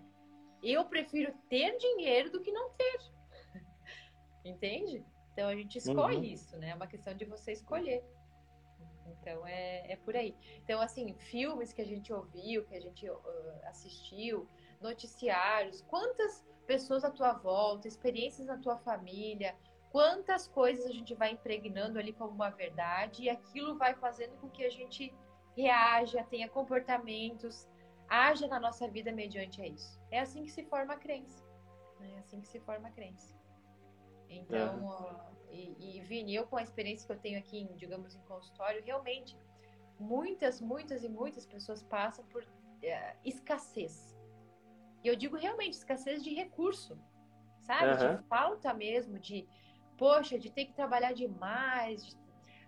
[0.63, 3.01] eu prefiro ter dinheiro do que não ter.
[4.45, 5.05] Entende?
[5.33, 6.23] Então a gente escolhe uhum.
[6.23, 6.71] isso, né?
[6.71, 8.03] É uma questão de você escolher.
[9.07, 10.35] Então é, é por aí.
[10.63, 13.19] Então, assim, filmes que a gente ouviu, que a gente uh,
[13.65, 14.49] assistiu,
[14.81, 19.55] noticiários, quantas pessoas à tua volta, experiências na tua família,
[19.97, 24.51] quantas coisas a gente vai impregnando ali como uma verdade e aquilo vai fazendo com
[24.51, 25.11] que a gente
[25.57, 27.67] reaja, tenha comportamentos,
[28.07, 29.99] haja na nossa vida mediante a isso.
[30.11, 31.43] É assim que se forma a crença.
[31.99, 32.13] Né?
[32.15, 33.35] É assim que se forma a crença.
[34.29, 35.55] Então, é.
[35.55, 38.85] e, e Vini, eu com a experiência que eu tenho aqui, em, digamos, em consultório,
[38.85, 39.35] realmente,
[39.99, 42.47] muitas, muitas e muitas pessoas passam por
[42.83, 44.15] é, escassez.
[45.03, 46.99] E eu digo realmente escassez de recurso,
[47.63, 48.05] sabe?
[48.05, 48.17] Uhum.
[48.17, 49.49] De falta mesmo, de,
[49.97, 52.17] poxa, de ter que trabalhar demais, de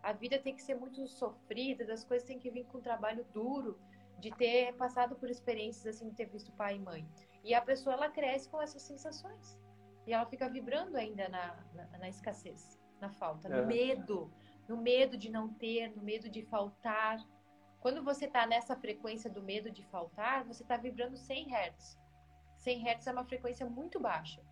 [0.03, 3.25] a vida tem que ser muito sofrida, as coisas têm que vir com um trabalho
[3.33, 3.79] duro,
[4.19, 7.09] de ter passado por experiências assim, de ter visto pai e mãe.
[7.45, 9.59] E a pessoa ela cresce com essas sensações.
[10.07, 13.67] E ela fica vibrando ainda na, na, na escassez, na falta, no é.
[13.67, 14.33] medo,
[14.67, 17.19] no medo de não ter, no medo de faltar.
[17.81, 21.99] Quando você está nessa frequência do medo de faltar, você está vibrando 100 Hz.
[22.57, 24.43] 100 Hz é uma frequência muito baixa.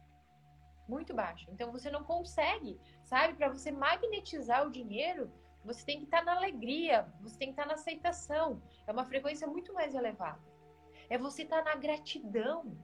[0.89, 1.51] Muito baixa.
[1.51, 3.35] Então você não consegue sabe?
[3.35, 5.31] Para você magnetizar o dinheiro,
[5.65, 8.63] você tem que estar tá na alegria, você tem que estar tá na aceitação.
[8.87, 10.41] É uma frequência muito mais elevada.
[11.09, 12.77] É você estar tá na gratidão,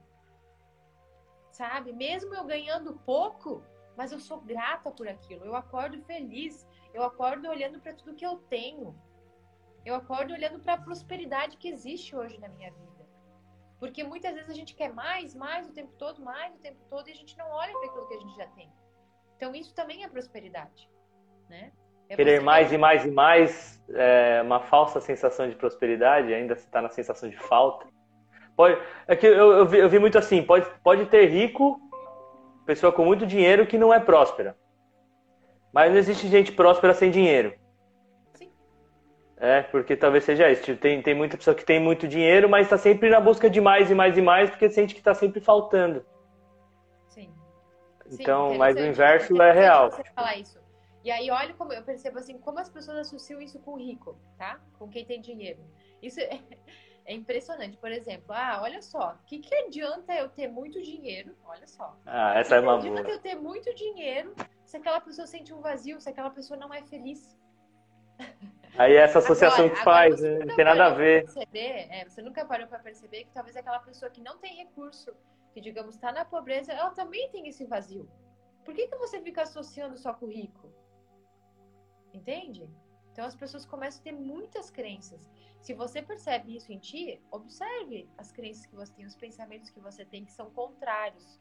[1.51, 1.93] sabe?
[1.93, 3.63] Mesmo eu ganhando pouco,
[3.97, 5.45] mas eu sou grata por aquilo.
[5.45, 6.67] Eu acordo feliz.
[6.93, 8.95] Eu acordo olhando para tudo que eu tenho.
[9.85, 12.92] Eu acordo olhando para a prosperidade que existe hoje na minha vida.
[13.83, 17.05] Porque muitas vezes a gente quer mais, mais o tempo todo, mais o tempo todo,
[17.09, 18.71] e a gente não olha para aquilo que a gente já tem.
[19.35, 20.89] Então, isso também é prosperidade.
[21.49, 21.69] Né?
[22.07, 26.63] É Querer mais e mais e mais é uma falsa sensação de prosperidade, ainda se
[26.63, 27.85] está na sensação de falta.
[28.55, 31.77] Pode, é que eu, eu, vi, eu vi muito assim: pode, pode ter rico,
[32.65, 34.55] pessoa com muito dinheiro que não é próspera.
[35.73, 37.53] Mas não existe gente próspera sem dinheiro.
[39.43, 39.49] Sim.
[39.49, 40.63] É, porque talvez seja isso.
[40.63, 43.59] Tipo, tem, tem muita pessoa que tem muito dinheiro, mas está sempre na busca de
[43.59, 46.05] mais e mais e mais, porque sente que está sempre faltando.
[48.19, 49.91] Então, Sim, mas o inverso é real.
[49.91, 50.59] Você falar isso.
[51.03, 54.17] E aí, olha como eu percebo assim, como as pessoas associam isso com o rico,
[54.37, 54.59] tá?
[54.79, 55.59] Com quem tem dinheiro.
[56.01, 56.39] Isso é,
[57.05, 57.77] é impressionante.
[57.77, 61.35] Por exemplo, ah, olha só, o que, que adianta eu ter muito dinheiro?
[61.45, 61.97] Olha só.
[62.05, 62.81] Ah, essa é uma boa.
[62.81, 64.33] Que adianta eu ter muito dinheiro
[64.63, 67.37] se aquela pessoa sente um vazio, se aquela pessoa não é feliz?
[68.77, 70.39] Aí essa associação agora, que faz, né?
[70.39, 71.25] não tem nada a ver.
[71.25, 75.13] Perceber, é, você nunca parou para perceber que talvez aquela pessoa que não tem recurso
[75.53, 78.09] que, digamos, está na pobreza, ela também tem esse vazio.
[78.65, 80.73] Por que, que você fica associando só com o rico?
[82.11, 82.67] Entende?
[83.11, 85.29] Então as pessoas começam a ter muitas crenças.
[85.61, 89.79] Se você percebe isso em ti, observe as crenças que você tem, os pensamentos que
[89.79, 91.39] você tem que são contrários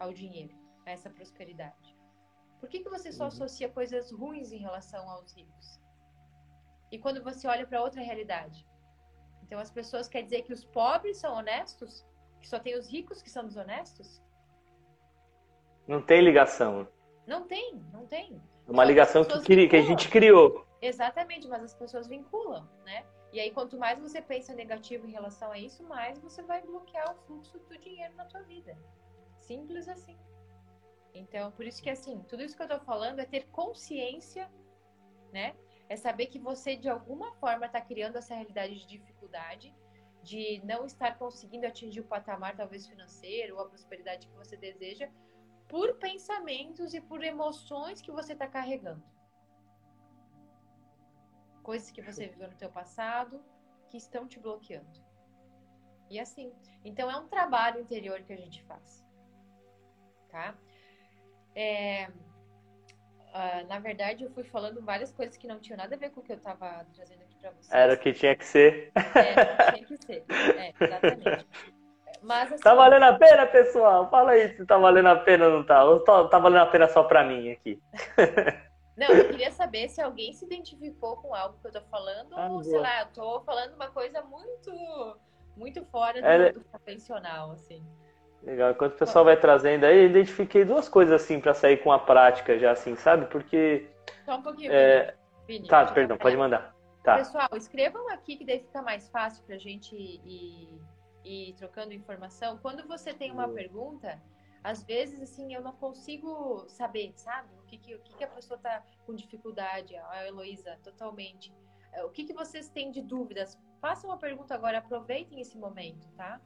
[0.00, 0.54] ao dinheiro,
[0.84, 1.96] a essa prosperidade.
[2.58, 3.28] Por que, que você só uhum.
[3.28, 5.80] associa coisas ruins em relação aos ricos?
[6.92, 8.66] E quando você olha para outra realidade?
[9.42, 12.06] Então as pessoas querem dizer que os pobres são honestos?
[12.40, 14.22] Que só tem os ricos que são desonestos?
[15.88, 16.86] Não tem ligação.
[17.26, 18.40] Não tem, não tem.
[18.68, 20.66] Uma ligação que, que a gente criou.
[20.80, 23.04] Exatamente, mas as pessoas vinculam, né?
[23.32, 27.10] E aí, quanto mais você pensa negativo em relação a isso, mais você vai bloquear
[27.10, 28.76] o fluxo do dinheiro na tua vida.
[29.38, 30.18] Simples assim.
[31.14, 34.50] Então, por isso que, assim, tudo isso que eu tô falando é ter consciência,
[35.32, 35.54] né?
[35.88, 39.74] É saber que você, de alguma forma, está criando essa realidade de dificuldade
[40.22, 45.10] de não estar conseguindo atingir o patamar, talvez financeiro, ou a prosperidade que você deseja,
[45.68, 49.02] por pensamentos e por emoções que você está carregando.
[51.62, 53.42] Coisas que você viveu no teu passado
[53.88, 55.02] que estão te bloqueando.
[56.08, 56.52] E assim.
[56.84, 59.04] Então é um trabalho interior que a gente faz.
[60.30, 60.56] Tá?
[61.54, 62.10] É,
[63.34, 66.20] uh, na verdade, eu fui falando várias coisas que não tinham nada a ver com
[66.20, 67.72] o que eu estava trazendo aqui para vocês.
[67.72, 68.92] Era o que tinha que ser.
[68.94, 70.24] É, tinha que ser.
[70.30, 71.46] É, exatamente.
[72.22, 74.08] Mas, assim, tá valendo a pena, pessoal?
[74.08, 75.84] Fala aí se tá valendo a pena ou não tá.
[75.84, 77.82] Ou tá, tá valendo a pena só para mim aqui.
[78.94, 82.48] Não, eu queria saber se alguém se identificou com algo que eu tô falando, ah,
[82.50, 85.16] ou sei lá, eu tô falando uma coisa muito,
[85.56, 86.52] muito fora do, é...
[86.52, 87.82] do convencional, assim.
[88.42, 88.72] Legal.
[88.72, 91.98] Enquanto o pessoal vai trazendo aí, eu identifiquei duas coisas assim para sair com a
[91.98, 93.26] prática já assim, sabe?
[93.26, 93.88] Porque.
[94.24, 95.14] Só um pouquinho, é...
[95.46, 95.68] Vini.
[95.68, 96.74] Tá, perdão, pode mandar.
[97.02, 97.16] Tá.
[97.16, 100.80] Pessoal, escrevam aqui que daí fica mais fácil pra gente ir,
[101.24, 102.58] ir trocando informação.
[102.58, 104.20] Quando você tem uma pergunta,
[104.62, 107.48] às vezes, assim, eu não consigo saber, sabe?
[107.60, 111.52] O que, que, o que, que a pessoa tá com dificuldade, a Heloísa, totalmente.
[111.92, 113.58] É, o que, que vocês têm de dúvidas?
[113.80, 116.40] Façam uma pergunta agora, aproveitem esse momento, tá?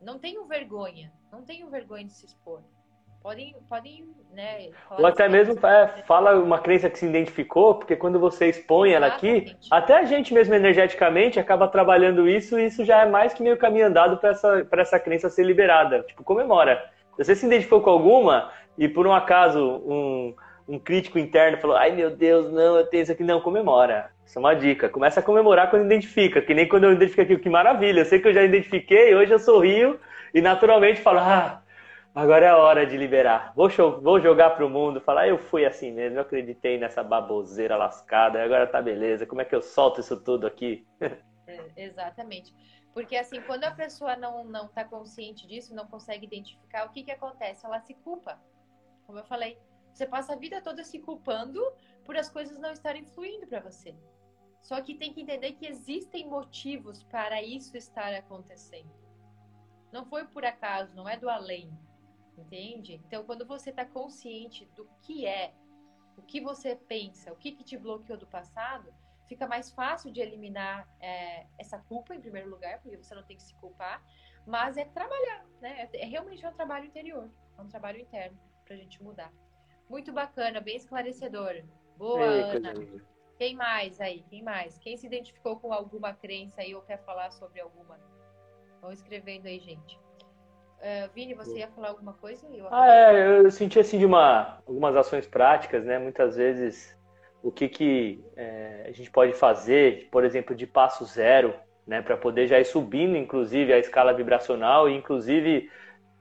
[0.00, 2.62] Não tenham vergonha, não tenham vergonha de se expor.
[3.22, 4.70] Podem, podem, né?
[4.96, 9.26] Ou até mesmo é, fala uma crença que se identificou, porque quando você expõe Exatamente.
[9.26, 13.34] ela aqui, até a gente mesmo energeticamente acaba trabalhando isso e isso já é mais
[13.34, 16.02] que meio caminho andado para essa, essa crença ser liberada.
[16.04, 16.82] Tipo, comemora.
[17.14, 20.34] Se você se identificou com alguma e por um acaso um,
[20.70, 24.12] um crítico interno falou: ai meu Deus, não, eu tenho isso aqui, não, comemora.
[24.24, 24.88] Isso é uma dica.
[24.88, 28.00] Começa a comemorar quando identifica, que nem quando eu identifiquei aqui, que maravilha.
[28.00, 29.98] Eu sei que eu já identifiquei, hoje eu sorrio
[30.32, 31.60] e naturalmente falo: ah,
[32.14, 33.52] agora é a hora de liberar.
[33.56, 33.68] Vou,
[34.00, 38.64] vou jogar pro mundo, falar: eu fui assim mesmo, eu acreditei nessa baboseira lascada, agora
[38.64, 40.86] tá beleza, como é que eu solto isso tudo aqui?
[41.48, 42.54] É, exatamente.
[42.94, 47.02] Porque assim, quando a pessoa não não está consciente disso, não consegue identificar, o que
[47.02, 47.66] que acontece?
[47.66, 48.38] Ela se culpa.
[49.04, 49.58] Como eu falei,
[50.00, 51.60] você passa a vida toda se culpando
[52.06, 53.94] por as coisas não estarem fluindo para você.
[54.62, 58.90] Só que tem que entender que existem motivos para isso estar acontecendo.
[59.92, 61.70] Não foi por acaso, não é do além.
[62.38, 62.94] Entende?
[63.06, 65.52] Então, quando você está consciente do que é,
[66.16, 68.94] o que você pensa, o que, que te bloqueou do passado,
[69.28, 73.36] fica mais fácil de eliminar é, essa culpa, em primeiro lugar, porque você não tem
[73.36, 74.02] que se culpar,
[74.46, 75.90] mas é trabalhar, né?
[75.92, 79.30] É, é realmente um trabalho interior, é um trabalho interno para a gente mudar.
[79.90, 81.62] Muito bacana, bem esclarecedor.
[81.98, 82.74] Boa, Ei, Ana.
[83.36, 84.24] Quem mais aí?
[84.30, 84.78] Quem mais?
[84.78, 87.98] Quem se identificou com alguma crença aí ou quer falar sobre alguma?
[88.80, 89.98] Vão escrevendo aí, gente.
[90.78, 92.46] Uh, Vini, você ia falar alguma coisa?
[92.54, 95.98] Eu ah, é, eu senti assim de uma, algumas ações práticas, né?
[95.98, 96.96] Muitas vezes
[97.42, 101.52] o que, que é, a gente pode fazer, por exemplo, de passo zero,
[101.86, 105.68] né, para poder já ir subindo, inclusive, a escala vibracional e, inclusive,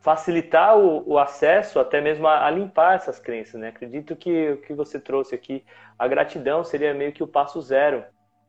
[0.01, 3.59] facilitar o, o acesso até mesmo a, a, limpar essas crenças.
[3.59, 3.69] Né?
[3.69, 5.63] Acredito que o que você trouxe aqui,
[5.97, 8.03] a gratidão seria meio que o passo zero.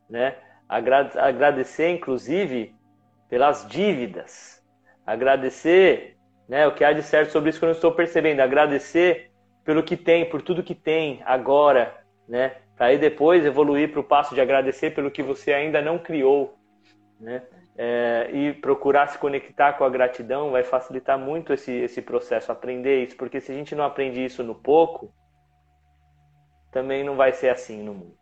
[0.09, 0.35] Né?
[0.67, 2.73] Agra agradecer, inclusive,
[3.29, 4.63] pelas dívidas.
[5.05, 8.39] Agradecer né, o que há de certo sobre isso que eu não estou percebendo.
[8.39, 9.31] Agradecer
[9.63, 11.95] pelo que tem, por tudo que tem agora,
[12.27, 12.55] né?
[12.75, 16.57] Para aí depois evoluir para o passo de agradecer pelo que você ainda não criou,
[17.21, 17.43] né?
[17.77, 23.03] É, e procurar se conectar com a gratidão vai facilitar muito esse, esse processo, aprender
[23.03, 25.13] isso, porque se a gente não aprende isso no pouco,
[26.71, 28.17] também não vai ser assim no mundo,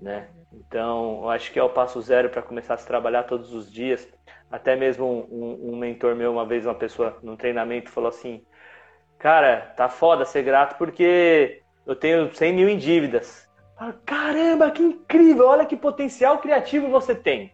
[0.00, 0.28] né?
[0.52, 3.70] Então, eu acho que é o passo zero para começar a se trabalhar todos os
[3.70, 4.08] dias.
[4.50, 8.42] Até mesmo um, um mentor meu, uma vez, uma pessoa num treinamento, falou assim:
[9.18, 13.46] Cara, tá foda ser grato porque eu tenho 100 mil em dívidas.
[14.06, 15.46] Caramba, que incrível!
[15.48, 17.52] Olha que potencial criativo você tem.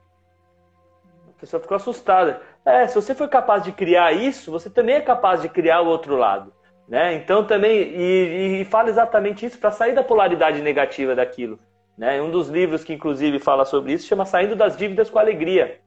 [1.45, 2.41] Pessoa ficou assustada.
[2.65, 5.87] É, se você for capaz de criar isso, você também é capaz de criar o
[5.87, 6.51] outro lado.
[6.89, 7.17] Né?
[7.17, 11.59] Então também, e, e fala exatamente isso para sair da polaridade negativa daquilo.
[11.99, 12.21] Né?
[12.23, 15.81] Um dos livros que inclusive fala sobre isso chama Saindo das Dívidas com Alegria.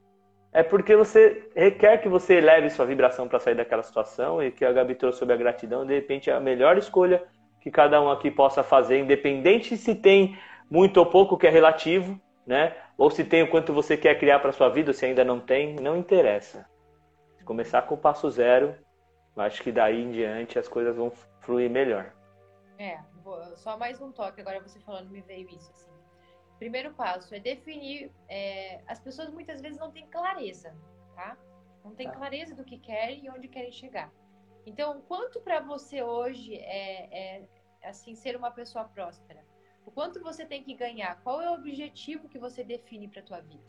[0.54, 4.64] É porque você requer que você eleve sua vibração para sair daquela situação e que
[4.64, 7.24] a Gabi trouxe sobre a gratidão, de repente é a melhor escolha
[7.62, 10.38] que cada um aqui possa fazer, independente se tem
[10.70, 12.74] muito ou pouco que é relativo, né?
[12.98, 15.76] Ou se tem o quanto você quer criar para sua vida, se ainda não tem,
[15.76, 16.68] não interessa.
[17.38, 18.76] Se começar com o passo zero,
[19.36, 22.12] acho que daí em diante as coisas vão fluir melhor.
[22.80, 23.00] É,
[23.56, 25.92] só mais um toque agora você falando me veio isso assim.
[26.58, 28.12] Primeiro passo é definir.
[28.28, 30.76] É, as pessoas muitas vezes não têm clareza,
[31.16, 31.38] tá?
[31.84, 32.16] Não têm tá.
[32.16, 34.12] clareza do que querem e onde querem chegar.
[34.66, 37.48] Então, quanto para você hoje é, é,
[37.84, 39.42] assim ser uma pessoa próspera?
[39.88, 41.16] O quanto você tem que ganhar?
[41.24, 43.64] Qual é o objetivo que você define para tua vida?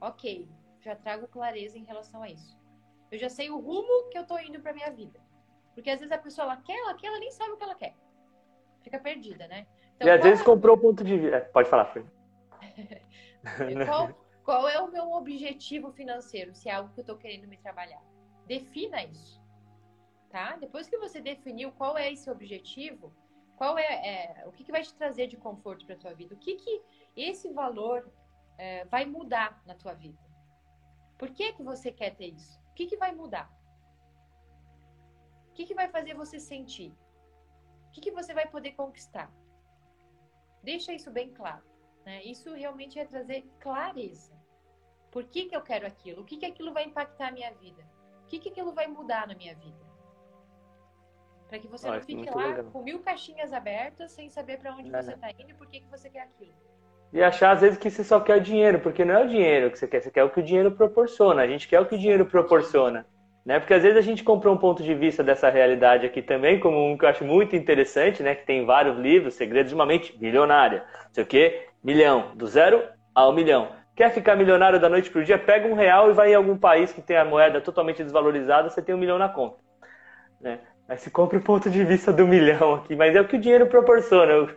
[0.00, 0.48] Ok,
[0.80, 2.58] já trago clareza em relação a isso.
[3.12, 5.20] Eu já sei o rumo que eu tô indo para minha vida.
[5.74, 7.74] Porque às vezes a pessoa ela quer, ela quer, ela nem sabe o que ela
[7.74, 7.94] quer.
[8.82, 9.66] Fica perdida, né?
[9.96, 10.44] Então, e às vezes é...
[10.44, 11.36] comprou o ponto de vista.
[11.36, 12.02] É, pode falar, Fê.
[13.86, 14.08] qual,
[14.42, 18.02] qual é o meu objetivo financeiro, se é algo que eu tô querendo me trabalhar?
[18.46, 19.38] Defina isso
[20.30, 20.56] tá?
[20.56, 23.12] Depois que você definiu qual é esse objetivo,
[23.60, 26.34] Qual é, é o que, que vai te trazer de conforto para tua vida?
[26.34, 26.82] O que que
[27.14, 28.10] esse valor
[28.56, 30.18] é, vai mudar na tua vida?
[31.18, 32.58] Por que que você quer ter isso?
[32.70, 33.52] O que que vai mudar?
[35.50, 36.90] O que que vai fazer você sentir?
[37.88, 39.30] O que que você vai poder conquistar?
[40.62, 41.62] Deixa isso bem claro.
[42.06, 42.24] Né?
[42.24, 44.32] Isso realmente é trazer clareza.
[45.10, 46.22] Por que, que eu quero aquilo?
[46.22, 47.86] O que, que aquilo vai impactar a minha vida?
[48.22, 49.89] O que, que aquilo vai mudar na minha vida?
[51.50, 52.64] Para que você ah, não fique lá legal.
[52.72, 55.02] com mil caixinhas abertas sem saber para onde é.
[55.02, 56.52] você está indo e por que, que você quer aquilo.
[57.12, 59.68] E achar às vezes que você só quer o dinheiro, porque não é o dinheiro
[59.68, 61.42] que você quer, você quer o que o dinheiro proporciona.
[61.42, 63.04] A gente quer o que o dinheiro proporciona.
[63.44, 63.58] Né?
[63.58, 66.88] Porque às vezes a gente comprou um ponto de vista dessa realidade aqui também, como
[66.88, 68.36] um que eu acho muito interessante, né?
[68.36, 70.84] Que tem vários livros, Segredos de uma Mente Milionária.
[71.06, 72.80] Não sei o quê, milhão, do zero
[73.12, 73.72] ao milhão.
[73.96, 75.36] Quer ficar milionário da noite para o dia?
[75.36, 78.80] Pega um real e vai em algum país que tem a moeda totalmente desvalorizada, você
[78.80, 79.56] tem um milhão na conta.
[80.40, 80.60] Né?
[80.96, 83.68] Se compra o ponto de vista do milhão aqui, mas é o que o dinheiro
[83.68, 84.54] proporciona.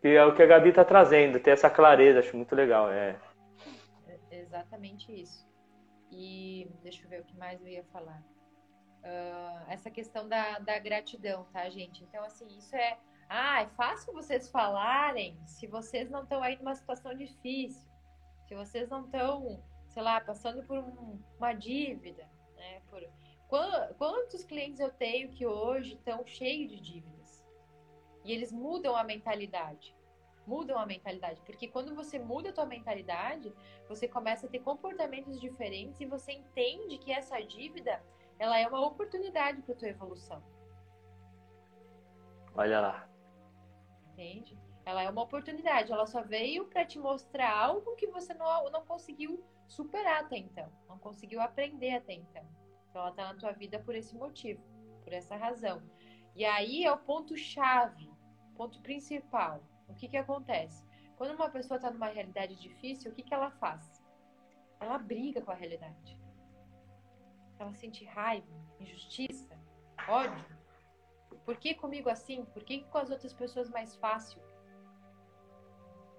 [0.00, 2.90] Que é o que a Gabi está trazendo, ter essa clareza, acho muito legal.
[2.90, 3.16] É.
[4.08, 4.16] é.
[4.30, 5.46] Exatamente isso.
[6.10, 8.22] E deixa eu ver o que mais eu ia falar.
[9.02, 12.02] Uh, essa questão da, da gratidão, tá, gente?
[12.04, 12.98] Então, assim, isso é.
[13.28, 17.88] Ah, é fácil vocês falarem se vocês não estão aí numa situação difícil,
[18.46, 22.28] se vocês não estão, sei lá, passando por um, uma dívida,
[23.48, 27.44] quantos clientes eu tenho que hoje estão cheios de dívidas?
[28.24, 29.96] E eles mudam a mentalidade
[30.46, 31.40] mudam a mentalidade.
[31.42, 33.52] Porque quando você muda a tua mentalidade,
[33.88, 38.02] você começa a ter comportamentos diferentes e você entende que essa dívida,
[38.38, 40.42] ela é uma oportunidade para tua evolução.
[42.54, 43.08] Olha lá.
[44.12, 44.58] Entende?
[44.84, 48.86] Ela é uma oportunidade, ela só veio para te mostrar algo que você não, não
[48.86, 52.46] conseguiu superar até então, não conseguiu aprender até então.
[52.96, 54.62] Então ela está na tua vida por esse motivo,
[55.04, 55.82] por essa razão.
[56.34, 58.10] E aí é o ponto chave,
[58.56, 59.62] ponto principal.
[59.86, 60.82] O que, que acontece?
[61.14, 64.02] Quando uma pessoa está numa realidade difícil, o que, que ela faz?
[64.80, 66.18] Ela briga com a realidade.
[67.58, 68.48] Ela sente raiva,
[68.80, 69.60] injustiça,
[70.08, 70.46] ódio.
[71.44, 72.46] Por que comigo assim?
[72.46, 74.40] Por que com as outras pessoas mais fácil?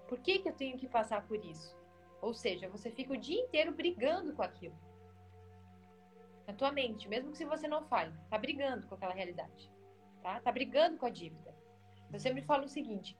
[0.06, 1.76] Por que, que eu tenho que passar por isso?
[2.22, 4.78] Ou seja, você fica o dia inteiro brigando com aquilo.
[6.48, 9.70] Na tua mente, mesmo que se você não fale, tá brigando com aquela realidade.
[10.22, 10.40] Tá?
[10.40, 11.54] Tá brigando com a dívida.
[12.10, 13.18] Eu sempre falo o seguinte: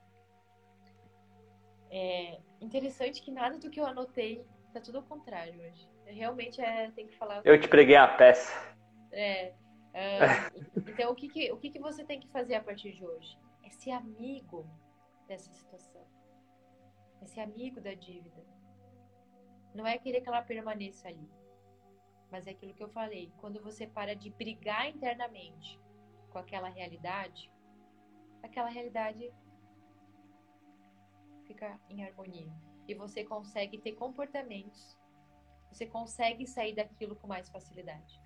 [1.91, 5.87] é interessante que nada do que eu anotei tá tudo ao contrário hoje.
[6.07, 7.43] Realmente é, tem que falar.
[7.45, 8.51] Eu te preguei a peça.
[9.11, 9.53] É.
[9.89, 13.03] Uh, então, o, que, que, o que, que você tem que fazer a partir de
[13.03, 13.35] hoje?
[13.63, 14.69] É ser amigo
[15.27, 16.05] dessa situação.
[17.19, 18.45] É ser amigo da dívida.
[19.73, 21.27] Não é querer que ela permaneça ali.
[22.31, 23.31] Mas é aquilo que eu falei.
[23.37, 25.79] Quando você para de brigar internamente
[26.29, 27.51] com aquela realidade,
[28.43, 29.31] aquela realidade
[31.45, 32.51] fica em harmonia.
[32.87, 34.97] E você consegue ter comportamentos,
[35.71, 38.19] você consegue sair daquilo com mais facilidade.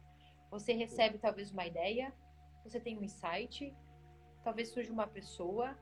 [0.49, 2.13] Você recebe talvez uma ideia,
[2.63, 3.75] você tem um insight,
[4.43, 5.77] talvez surja uma pessoa,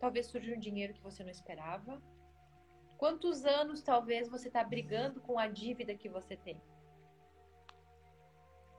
[0.00, 2.02] talvez surja um dinheiro que você não esperava.
[2.96, 6.60] Quantos anos talvez você está brigando com a dívida que você tem?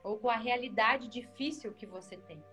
[0.04, 2.43] Ou com a realidade difícil que você tem?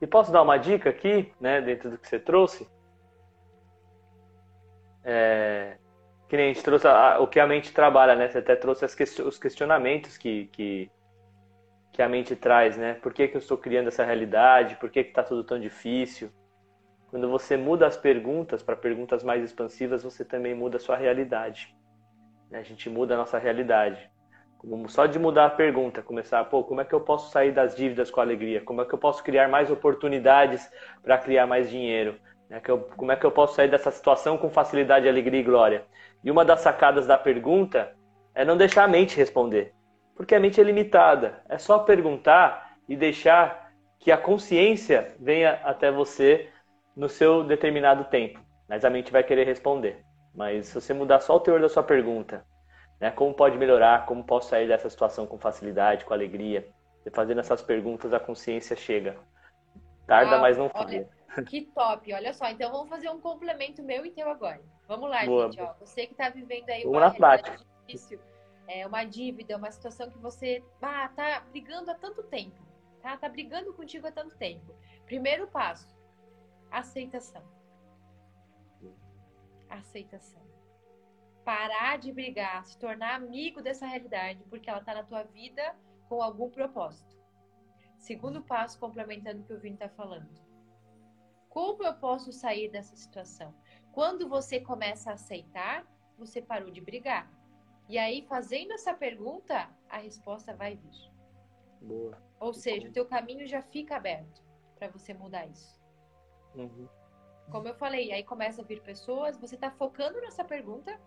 [0.00, 2.68] E posso dar uma dica aqui, né, dentro do que você trouxe?
[5.04, 5.76] É,
[6.28, 8.28] que nem a gente trouxe a, o que a mente trabalha, né?
[8.28, 10.90] Você até trouxe os questionamentos que, que,
[11.92, 12.94] que, a mente traz, né?
[12.94, 14.76] Por que, que eu estou criando essa realidade?
[14.76, 16.30] Por que está tudo tão difícil?
[17.08, 21.76] Quando você muda as perguntas para perguntas mais expansivas, você também muda a sua realidade.
[22.48, 22.60] Né?
[22.60, 24.08] A gente muda a nossa realidade.
[24.88, 28.10] Só de mudar a pergunta, começar, pô, como é que eu posso sair das dívidas
[28.10, 28.60] com alegria?
[28.60, 30.70] Como é que eu posso criar mais oportunidades
[31.02, 32.16] para criar mais dinheiro?
[32.48, 32.60] Né?
[32.96, 35.84] Como é que eu posso sair dessa situação com facilidade, alegria e glória?
[36.22, 37.96] E uma das sacadas da pergunta
[38.34, 39.72] é não deixar a mente responder,
[40.14, 41.42] porque a mente é limitada.
[41.48, 46.48] É só perguntar e deixar que a consciência venha até você
[46.94, 50.02] no seu determinado tempo, mas a mente vai querer responder.
[50.34, 52.44] Mas se você mudar só o teor da sua pergunta,
[53.00, 56.68] né, como pode melhorar, como posso sair dessa situação com facilidade, com alegria,
[57.04, 59.18] e fazendo essas perguntas, a consciência chega.
[60.06, 61.08] Tarda, ah, mas não falha.
[61.48, 62.48] Que top, olha só.
[62.48, 64.60] Então vamos fazer um complemento meu e teu agora.
[64.88, 65.50] Vamos lá, Boa.
[65.50, 65.60] gente.
[65.62, 68.18] Ó, você que está vivendo aí uma realidade difícil,
[68.66, 72.60] é, uma dívida, uma situação que você ah, tá brigando há tanto tempo,
[73.00, 73.16] tá?
[73.16, 74.74] Tá brigando contigo há tanto tempo.
[75.06, 75.96] Primeiro passo,
[76.70, 77.42] aceitação.
[79.68, 80.49] Aceitação.
[81.44, 85.76] Parar de brigar, se tornar amigo dessa realidade, porque ela está na tua vida
[86.08, 87.18] com algum propósito.
[87.96, 90.28] Segundo passo, complementando o que o Vini está falando.
[91.48, 93.54] Como eu posso sair dessa situação?
[93.92, 95.86] Quando você começa a aceitar,
[96.16, 97.30] você parou de brigar.
[97.88, 101.10] E aí, fazendo essa pergunta, a resposta vai vir.
[101.80, 102.22] Boa.
[102.38, 104.42] Ou seja, o teu caminho já fica aberto
[104.76, 105.80] para você mudar isso.
[106.54, 106.88] Uhum.
[107.50, 111.00] Como eu falei, aí começa a vir pessoas, você está focando nessa pergunta,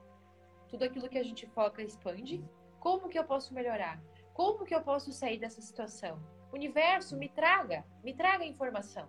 [0.73, 2.43] tudo aquilo que a gente foca expande.
[2.79, 4.01] Como que eu posso melhorar?
[4.33, 6.19] Como que eu posso sair dessa situação?
[6.51, 9.07] Universo, me traga, me traga informação.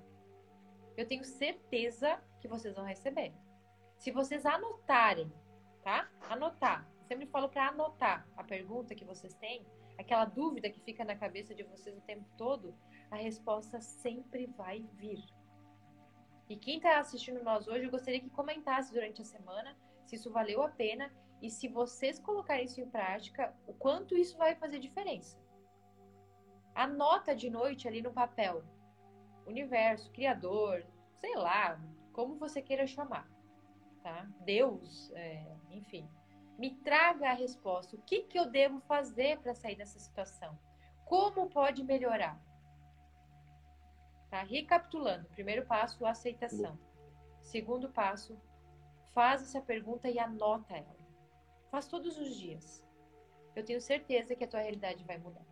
[0.94, 3.32] Eu tenho certeza que vocês vão receber.
[3.96, 5.32] Se vocês anotarem,
[5.82, 6.06] tá?
[6.28, 6.86] Anotar.
[6.98, 9.64] Eu sempre falo para anotar a pergunta que vocês têm,
[9.98, 12.74] aquela dúvida que fica na cabeça de vocês o tempo todo,
[13.10, 15.24] a resposta sempre vai vir.
[16.46, 20.30] E quem está assistindo nós hoje, eu gostaria que comentasse durante a semana se isso
[20.30, 21.10] valeu a pena
[21.42, 25.38] e se vocês colocarem isso em prática, o quanto isso vai fazer diferença.
[26.74, 28.64] Anota de noite ali no papel.
[29.46, 30.84] Universo, Criador,
[31.20, 31.78] sei lá,
[32.12, 33.28] como você queira chamar
[34.04, 34.28] tá?
[34.44, 36.06] Deus, é, enfim,
[36.58, 37.96] me traga a resposta.
[37.96, 40.56] O que, que eu devo fazer para sair dessa situação?
[41.06, 42.38] Como pode melhorar?
[44.30, 44.42] Tá?
[44.42, 46.78] Recapitulando, primeiro passo, aceitação.
[47.40, 48.38] Segundo passo,
[49.14, 51.03] faz essa pergunta e anota ela.
[51.74, 52.86] Faz todos os dias.
[53.56, 55.44] Eu tenho certeza que a tua realidade vai mudar.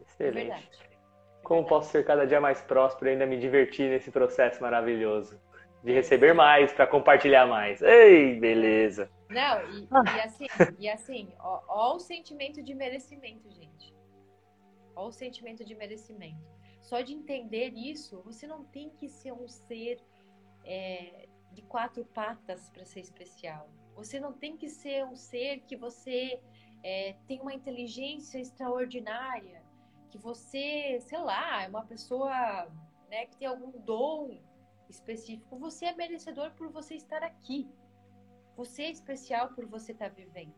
[0.00, 0.38] Excelente.
[0.38, 0.98] É verdade.
[1.42, 5.38] Como posso ser cada dia mais próspero e ainda me divertir nesse processo maravilhoso?
[5.82, 7.82] de receber mais para compartilhar mais.
[7.82, 9.10] Ei, beleza.
[9.28, 9.86] Não, e,
[10.16, 10.46] e assim,
[10.78, 13.94] e assim ó, ó, o sentimento de merecimento, gente.
[14.96, 16.42] Ó o sentimento de merecimento.
[16.80, 19.98] Só de entender isso, você não tem que ser um ser
[20.64, 23.68] é, de quatro patas para ser especial.
[23.94, 26.40] Você não tem que ser um ser que você
[26.82, 29.62] é, tem uma inteligência extraordinária,
[30.10, 32.70] que você, sei lá, é uma pessoa
[33.08, 34.38] né, que tem algum dom
[34.88, 37.68] específico, você é merecedor por você estar aqui.
[38.56, 40.54] Você é especial por você estar vivendo.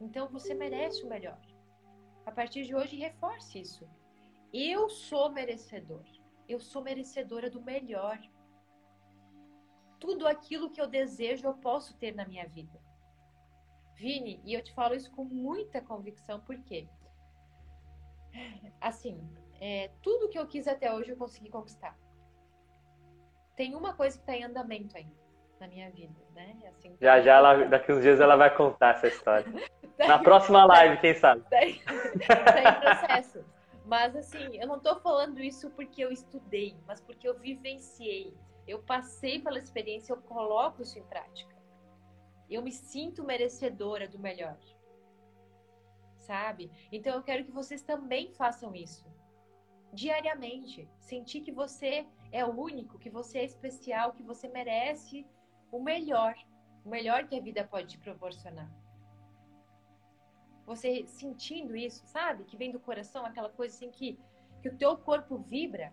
[0.00, 1.40] Então você merece o melhor.
[2.24, 3.88] A partir de hoje, reforce isso.
[4.52, 6.04] Eu sou merecedor.
[6.48, 8.18] Eu sou merecedora do melhor.
[9.98, 12.78] Tudo aquilo que eu desejo, eu posso ter na minha vida.
[13.94, 16.88] Vini, e eu te falo isso com muita convicção, porque,
[18.80, 19.20] assim,
[19.60, 21.96] é, tudo que eu quis até hoje eu consegui conquistar
[23.58, 25.18] tem uma coisa que está em andamento ainda
[25.58, 26.56] na minha vida, né?
[26.68, 29.44] Assim, já, já, ela, daqui uns dias ela vai contar essa história.
[29.98, 31.42] na próxima live, quem sabe?
[31.50, 33.44] Está em processo.
[33.84, 38.32] Mas assim, eu não estou falando isso porque eu estudei, mas porque eu vivenciei.
[38.68, 41.56] Eu passei pela experiência, eu coloco isso em prática.
[42.50, 44.58] Eu me sinto merecedora do melhor.
[46.18, 46.70] Sabe?
[46.92, 49.06] Então eu quero que vocês também façam isso.
[49.92, 50.86] Diariamente.
[51.00, 55.26] Sentir que você é único, que você é especial, que você merece
[55.72, 56.34] o melhor,
[56.84, 58.70] o melhor que a vida pode te proporcionar.
[60.66, 62.44] Você sentindo isso, sabe?
[62.44, 64.18] Que vem do coração, aquela coisa assim que,
[64.60, 65.90] que o teu corpo vibra.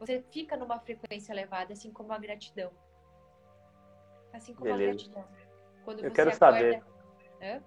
[0.00, 2.72] Você fica numa frequência elevada, assim como a gratidão.
[4.32, 4.90] Assim como Beleza.
[4.90, 5.24] a gratidão.
[5.84, 6.58] Quando Eu quero acorda...
[6.58, 6.82] saber.
[7.42, 7.62] Hã?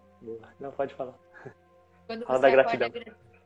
[0.60, 1.14] Não, pode falar.
[2.08, 2.90] Quando Fala você da gratidão.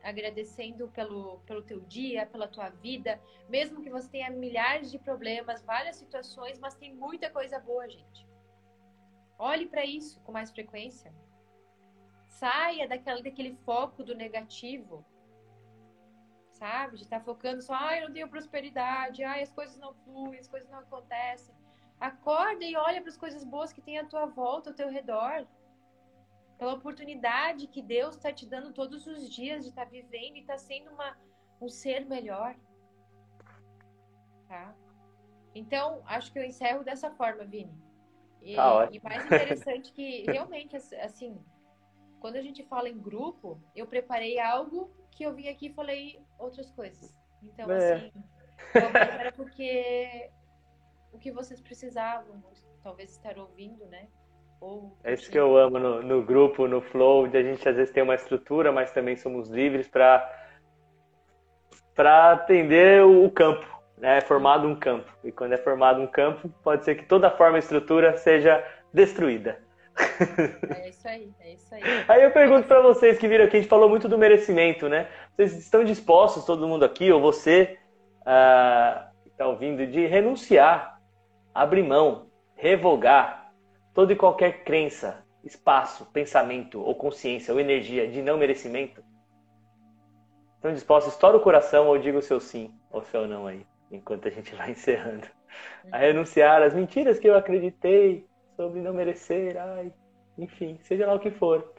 [0.02, 5.62] Agradecendo pelo, pelo teu dia, pela tua vida, mesmo que você tenha milhares de problemas,
[5.62, 8.26] várias situações, mas tem muita coisa boa, gente.
[9.38, 11.12] Olhe para isso com mais frequência.
[12.26, 15.04] Saia daquela, daquele foco do negativo,
[16.58, 16.96] sabe?
[16.96, 20.38] De estar tá focando só, ai, eu não tenho prosperidade, ai, as coisas não fluem,
[20.38, 21.54] as coisas não acontecem.
[22.00, 25.46] Acorda e olha para as coisas boas que tem à tua volta, ao teu redor
[26.58, 30.40] pela oportunidade que Deus está te dando todos os dias de estar tá vivendo e
[30.40, 31.16] estar tá sendo uma,
[31.60, 32.56] um ser melhor.
[34.48, 34.74] Tá?
[35.54, 37.72] Então, acho que eu encerro dessa forma, Vini.
[38.42, 41.40] E, tá e mais interessante que realmente, assim,
[42.20, 46.20] quando a gente fala em grupo, eu preparei algo que eu vim aqui e falei
[46.38, 47.14] outras coisas.
[47.42, 47.94] Então, é.
[47.94, 48.12] assim,
[49.18, 50.30] era porque
[51.12, 52.42] o que vocês precisavam,
[52.82, 54.06] talvez estar ouvindo, né?
[54.60, 54.96] Ou...
[55.04, 57.92] É isso que eu amo no, no, grupo, no flow, de a gente às vezes
[57.92, 60.46] tem uma estrutura, mas também somos livres para
[61.94, 63.66] para atender o campo,
[63.96, 64.18] né?
[64.18, 65.12] É formado um campo.
[65.24, 69.58] E quando é formado um campo, pode ser que toda forma e estrutura seja destruída.
[70.70, 71.82] É isso aí, é isso aí.
[72.06, 75.08] Aí eu pergunto para vocês que viram aqui, a gente falou muito do merecimento, né?
[75.38, 77.78] Vocês estão dispostos, todo mundo aqui, ou você
[78.22, 81.00] uh, que está ouvindo, de renunciar,
[81.54, 82.26] abrir mão,
[82.56, 83.52] revogar
[83.94, 89.00] toda e qualquer crença, espaço, pensamento ou consciência ou energia de não merecimento?
[90.56, 91.12] Estão dispostos?
[91.12, 94.52] Estoura o coração ou diga o seu sim ou seu não aí, enquanto a gente
[94.56, 95.28] vai encerrando.
[95.92, 98.26] A renunciar às mentiras que eu acreditei
[98.56, 99.92] sobre não merecer, ai,
[100.36, 101.72] enfim, seja lá o que for.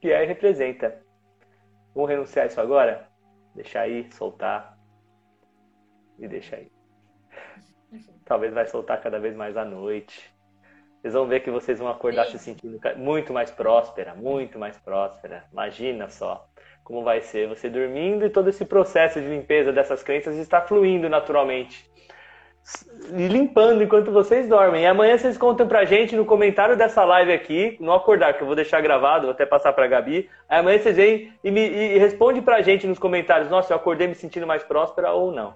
[0.00, 1.03] Que aí representa.
[1.94, 3.08] Vamos renunciar a isso agora?
[3.54, 4.76] Deixar aí, soltar.
[6.18, 6.70] E deixar aí.
[8.24, 10.34] Talvez vai soltar cada vez mais à noite.
[11.00, 12.38] Vocês vão ver que vocês vão acordar Sim.
[12.38, 15.44] se sentindo muito mais próspera, muito mais próspera.
[15.52, 16.48] Imagina só
[16.82, 21.08] como vai ser você dormindo e todo esse processo de limpeza dessas crenças está fluindo
[21.08, 21.90] naturalmente.
[23.12, 24.82] E limpando enquanto vocês dormem.
[24.82, 28.46] E amanhã vocês contam pra gente no comentário dessa live aqui, no acordar, que eu
[28.46, 30.30] vou deixar gravado, vou até passar pra Gabi.
[30.48, 34.06] Aí amanhã vocês vêm e, me, e responde pra gente nos comentários, nossa, eu acordei
[34.06, 35.54] me sentindo mais próspera ou não.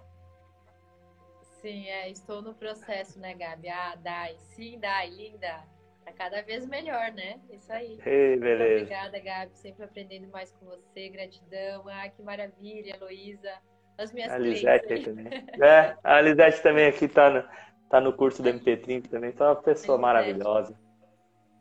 [1.62, 3.68] Sim, é, estou no processo, né, Gabi?
[3.68, 5.64] Ah, Dai, sim, Dai, linda.
[6.04, 7.40] Tá cada vez melhor, né?
[7.50, 7.98] Isso aí.
[8.06, 8.64] Ei, beleza.
[8.64, 9.56] Muito obrigada, Gabi.
[9.56, 11.08] Sempre aprendendo mais com você.
[11.08, 11.84] Gratidão.
[11.88, 13.52] Ah, que maravilha, Heloísa.
[13.98, 15.26] As minhas a Lisete também.
[15.60, 17.44] É, a Lisete também aqui tá no,
[17.90, 19.30] tá no curso do MP30 também.
[19.30, 20.74] Então é uma pessoa maravilhosa.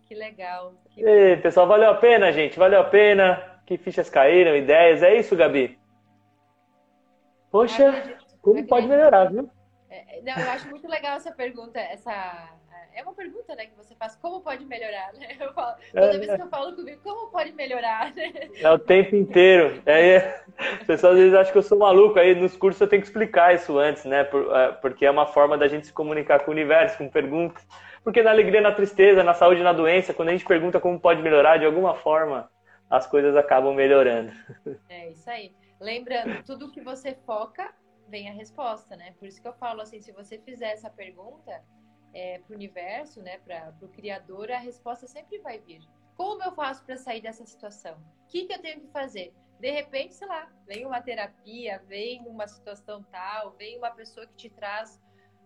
[0.07, 0.75] Que legal.
[0.91, 2.59] Que Ei, pessoal, valeu a pena, gente.
[2.59, 3.59] Valeu a pena.
[3.65, 5.01] Que fichas caíram, ideias.
[5.01, 5.77] É isso, Gabi?
[7.51, 9.49] Poxa, como pode melhorar, viu?
[9.89, 12.49] É, não, eu acho muito legal essa pergunta, essa
[12.97, 15.27] é uma pergunta, né, que você faz, como pode melhorar, né?
[15.39, 18.33] Eu falo, toda é, vez que eu falo comigo, como pode melhorar, né?
[18.59, 19.83] É o tempo inteiro.
[19.85, 20.17] Aí,
[20.57, 23.07] as pessoas às vezes acham que eu sou maluco, aí nos cursos eu tenho que
[23.07, 24.21] explicar isso antes, né?
[24.21, 27.63] É, porque é uma forma da gente se comunicar com o universo, com perguntas.
[28.03, 31.21] Porque na alegria, na tristeza, na saúde, na doença, quando a gente pergunta como pode
[31.21, 32.49] melhorar, de alguma forma,
[32.89, 34.31] as coisas acabam melhorando.
[34.89, 35.53] É isso aí.
[35.79, 37.71] Lembrando, tudo que você foca,
[38.07, 39.13] vem a resposta, né?
[39.19, 41.61] Por isso que eu falo assim, se você fizer essa pergunta
[42.13, 45.81] é, para o universo, né, para o Criador, a resposta sempre vai vir.
[46.15, 47.95] Como eu faço para sair dessa situação?
[48.23, 49.33] O que, que eu tenho que fazer?
[49.59, 54.35] De repente, sei lá, vem uma terapia, vem uma situação tal, vem uma pessoa que
[54.35, 54.99] te traz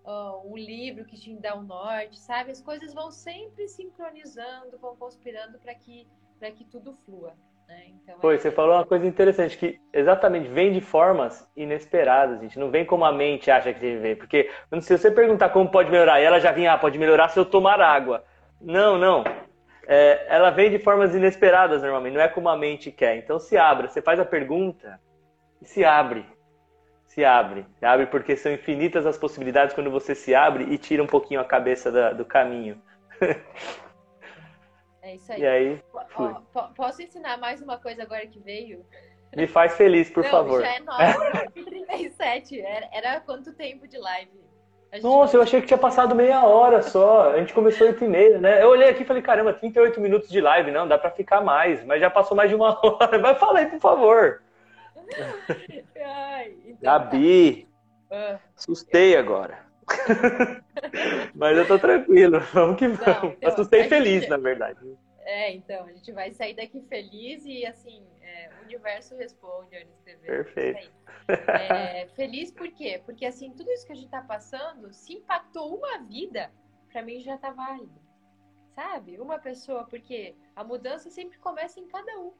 [0.05, 2.51] uh, um livro que te dá um norte, sabe?
[2.51, 6.07] As coisas vão sempre sincronizando, vão conspirando para que,
[6.55, 7.35] que tudo flua.
[7.71, 7.83] Né?
[8.03, 8.37] Então, Foi, é...
[8.37, 12.59] você falou uma coisa interessante, que exatamente vem de formas inesperadas, gente.
[12.59, 14.17] Não vem como a mente acha que deve ver.
[14.17, 14.49] Porque
[14.81, 17.45] se você perguntar como pode melhorar, e ela já vinha, ah, pode melhorar se eu
[17.45, 18.23] tomar água.
[18.59, 19.23] Não, não.
[19.87, 23.17] É, ela vem de formas inesperadas normalmente, não é como a mente quer.
[23.17, 24.99] Então se abra, você faz a pergunta
[25.61, 26.25] e se abre.
[27.05, 27.65] Se abre.
[27.79, 31.41] Se abre porque são infinitas as possibilidades quando você se abre e tira um pouquinho
[31.41, 32.81] a cabeça da, do caminho.
[35.01, 35.41] É isso aí.
[35.41, 35.83] E aí
[36.15, 38.85] Ó, posso ensinar mais uma coisa agora que veio?
[39.35, 40.61] Me faz feliz, por Não, favor.
[40.61, 42.59] Já é 9h37.
[42.63, 44.29] Era, era quanto tempo de live?
[45.01, 47.31] Nossa, eu achei que tinha passado meia hora só.
[47.31, 48.61] A gente começou 8 e meia, né?
[48.61, 51.81] Eu olhei aqui e falei, caramba, 38 minutos de live, não, dá pra ficar mais.
[51.85, 53.17] Mas já passou mais de uma hora.
[53.17, 54.41] Mas fala aí, por favor.
[56.03, 57.69] Ai, então Gabi,
[58.09, 58.39] tá.
[58.57, 59.70] assustei agora.
[61.35, 63.23] Mas eu tô tranquilo, vamos que vamos.
[63.23, 64.29] Não, então, Assustei feliz, gente...
[64.29, 64.79] na verdade.
[65.23, 70.25] É, então, a gente vai sair daqui feliz e assim, é, o universo responde escrever.
[70.25, 70.91] Perfeito.
[71.27, 73.01] É, feliz por quê?
[73.05, 76.51] Porque assim, tudo isso que a gente tá passando, se impactou uma vida,
[76.91, 78.01] para mim já tá válido.
[78.75, 79.19] Sabe?
[79.19, 82.33] Uma pessoa, porque a mudança sempre começa em cada um.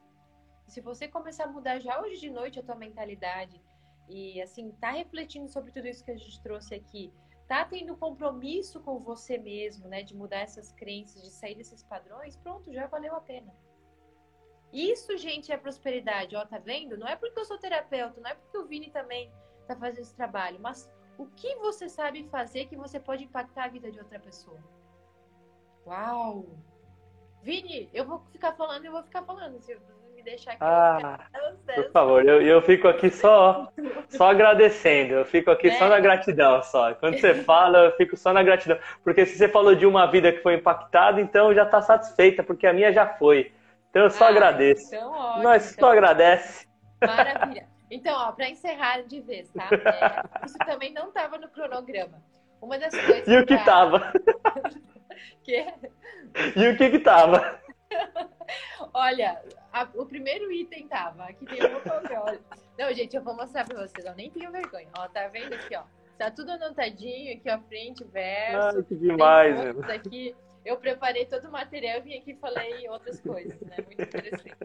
[0.67, 3.61] Se você começar a mudar já hoje de noite a tua mentalidade
[4.09, 7.13] e assim, tá refletindo sobre tudo isso que a gente trouxe aqui,
[7.51, 12.37] tá tendo compromisso com você mesmo, né, de mudar essas crenças, de sair desses padrões,
[12.37, 13.53] pronto, já valeu a pena.
[14.71, 16.95] Isso, gente, é prosperidade, ó, tá vendo?
[16.97, 19.29] Não é porque eu sou terapeuta, não é porque o Vini também
[19.67, 23.67] tá fazendo esse trabalho, mas o que você sabe fazer que você pode impactar a
[23.67, 24.63] vida de outra pessoa?
[25.85, 26.45] Uau!
[27.43, 29.57] Vini, eu vou ficar falando, eu vou ficar falando
[30.21, 30.59] me deixar aqui.
[30.61, 31.19] Ah,
[31.75, 33.71] por favor, eu, eu fico aqui só,
[34.09, 35.15] só agradecendo.
[35.15, 35.77] Eu fico aqui é.
[35.77, 36.93] só na gratidão, só.
[36.93, 38.77] Quando você fala, eu fico só na gratidão.
[39.03, 42.67] Porque se você falou de uma vida que foi impactada, então já está satisfeita, porque
[42.67, 43.51] a minha já foi.
[43.89, 44.95] Então eu só ah, agradeço.
[44.95, 45.87] Então, ótimo, Nós então.
[45.87, 46.67] só agradece.
[47.01, 47.67] Maravilha.
[47.89, 49.67] Então, ó, para encerrar de vez, tá?
[49.69, 52.23] É, isso também não estava no cronograma.
[52.61, 53.27] Uma das coisas.
[53.27, 54.13] E o que estava?
[55.43, 55.65] que?
[56.55, 57.59] E o que que tava?
[58.93, 61.25] Olha, a, o primeiro item tava.
[61.25, 62.39] Aqui tem uma papel.
[62.77, 64.05] Não, gente, eu vou mostrar pra vocês.
[64.05, 64.89] Eu nem tenho vergonha.
[64.97, 65.83] Ó, tá vendo aqui, ó?
[66.17, 68.77] Tá tudo anotadinho aqui, ó, frente, verso.
[68.77, 70.35] Ai, que demais, tem aqui.
[70.63, 73.77] Eu preparei todo o material e vim aqui e falei outras coisas, né?
[73.83, 74.55] Muito interessante.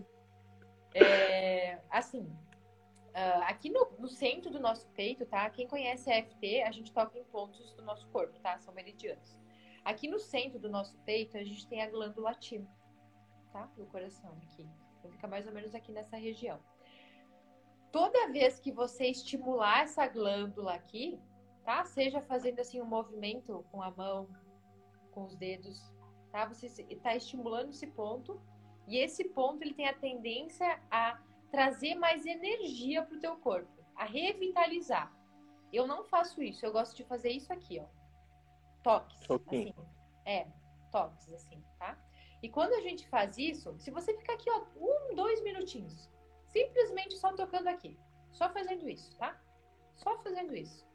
[0.95, 5.49] É, assim, uh, aqui no, no, centro do nosso peito, tá?
[5.49, 8.59] Quem conhece a FT, a gente toca em pontos do nosso corpo, tá?
[8.59, 9.39] São meridianos.
[9.83, 12.69] Aqui no centro do nosso peito, a gente tem a glândula timo
[13.57, 13.67] tá?
[13.75, 14.69] Do coração aqui.
[14.99, 16.61] Então fica mais ou menos aqui nessa região.
[17.91, 21.19] toda vez que você estimular essa glândula aqui,
[21.65, 21.83] tá?
[21.87, 24.29] Seja fazendo assim um movimento com a mão,
[25.13, 25.91] com os dedos,
[26.31, 26.45] tá?
[26.45, 28.39] Você está estimulando esse ponto
[28.87, 31.19] e esse ponto ele tem a tendência a
[31.51, 35.11] trazer mais energia para o teu corpo, a revitalizar.
[35.73, 37.87] Eu não faço isso, eu gosto de fazer isso aqui, ó.
[38.83, 39.31] Toques.
[39.31, 39.75] Assim.
[40.27, 40.47] É,
[40.93, 41.97] toques, assim, tá?
[42.43, 46.11] E quando a gente faz isso, se você ficar aqui, ó, um, dois minutinhos,
[46.45, 47.99] simplesmente só tocando aqui,
[48.31, 49.41] só fazendo isso, tá?
[49.95, 50.87] Só fazendo isso.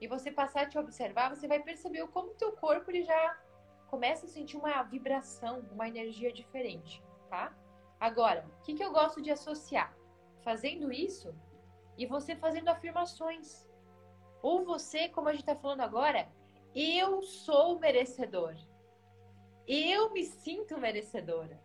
[0.00, 3.38] E você passar a te observar, você vai perceber como teu corpo ele já
[3.86, 7.54] começa a sentir uma vibração, uma energia diferente, tá?
[8.00, 9.96] Agora, o que, que eu gosto de associar?
[10.42, 11.32] Fazendo isso
[11.96, 13.68] e você fazendo afirmações.
[14.42, 16.28] Ou você, como a gente está falando agora,
[16.74, 18.56] eu sou merecedor.
[19.66, 21.62] Eu me sinto merecedora.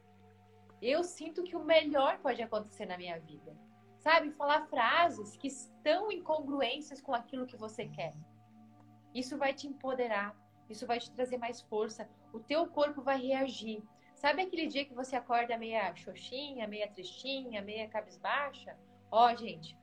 [0.82, 3.58] Eu sinto que o melhor pode acontecer na minha vida.
[3.98, 4.32] Sabe?
[4.32, 8.14] Falar frases que estão em congruências com aquilo que você quer.
[9.14, 10.36] Isso vai te empoderar.
[10.70, 12.08] Isso vai te trazer mais força.
[12.32, 13.84] O teu corpo vai reagir.
[14.16, 18.78] Sabe aquele dia que você acorda meia xoxinha, meia tristinha, meia cabisbaixa?
[19.12, 19.78] Ó, gente,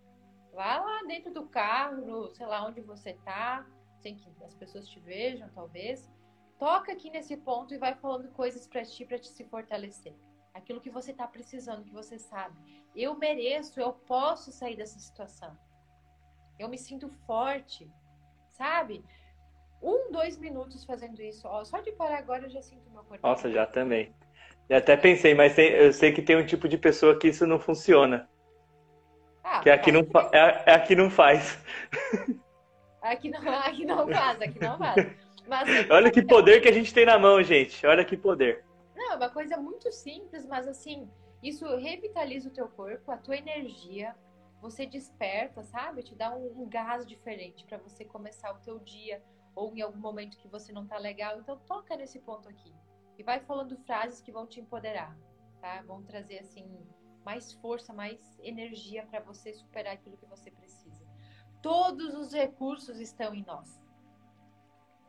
[0.52, 3.66] vá lá dentro do carro, sei lá onde você tá,
[3.98, 6.10] sem que as pessoas te vejam, talvez.
[6.64, 10.14] Toca aqui nesse ponto e vai falando coisas para ti, para te se fortalecer.
[10.54, 12.56] Aquilo que você está precisando, que você sabe.
[12.96, 15.54] Eu mereço, eu posso sair dessa situação.
[16.58, 17.86] Eu me sinto forte,
[18.48, 19.04] sabe?
[19.82, 21.46] Um, dois minutos fazendo isso.
[21.46, 23.28] Ó, só de parar agora eu já sinto meu corpo.
[23.28, 24.14] Nossa, já também.
[24.66, 27.46] Eu até pensei, mas tem, eu sei que tem um tipo de pessoa que isso
[27.46, 28.26] não funciona.
[29.42, 30.00] Ah, que aqui não,
[30.32, 31.62] é, é aqui não faz.
[33.04, 35.23] Aqui não, aqui não faz, aqui não faz.
[35.46, 37.86] Mas, Olha que poder que a gente tem na mão, gente.
[37.86, 38.64] Olha que poder.
[38.94, 41.08] Não, é uma coisa muito simples, mas assim,
[41.42, 44.14] isso revitaliza o teu corpo, a tua energia,
[44.60, 46.02] você desperta, sabe?
[46.02, 49.22] Te dá um, um gás diferente para você começar o teu dia
[49.54, 51.38] ou em algum momento que você não tá legal.
[51.38, 52.74] Então toca nesse ponto aqui
[53.18, 55.16] e vai falando frases que vão te empoderar,
[55.60, 55.82] tá?
[55.82, 56.66] Vão trazer assim
[57.24, 61.04] mais força, mais energia para você superar aquilo que você precisa.
[61.60, 63.83] Todos os recursos estão em nós.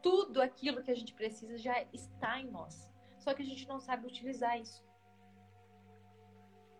[0.05, 2.87] Tudo aquilo que a gente precisa já está em nós.
[3.17, 4.85] Só que a gente não sabe utilizar isso.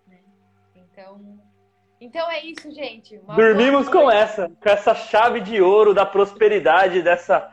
[0.08, 0.20] Né?
[0.76, 1.40] Então,
[2.00, 3.18] então é isso, gente.
[3.18, 7.52] Uma Dormimos com essa, com essa chave de ouro da prosperidade dessa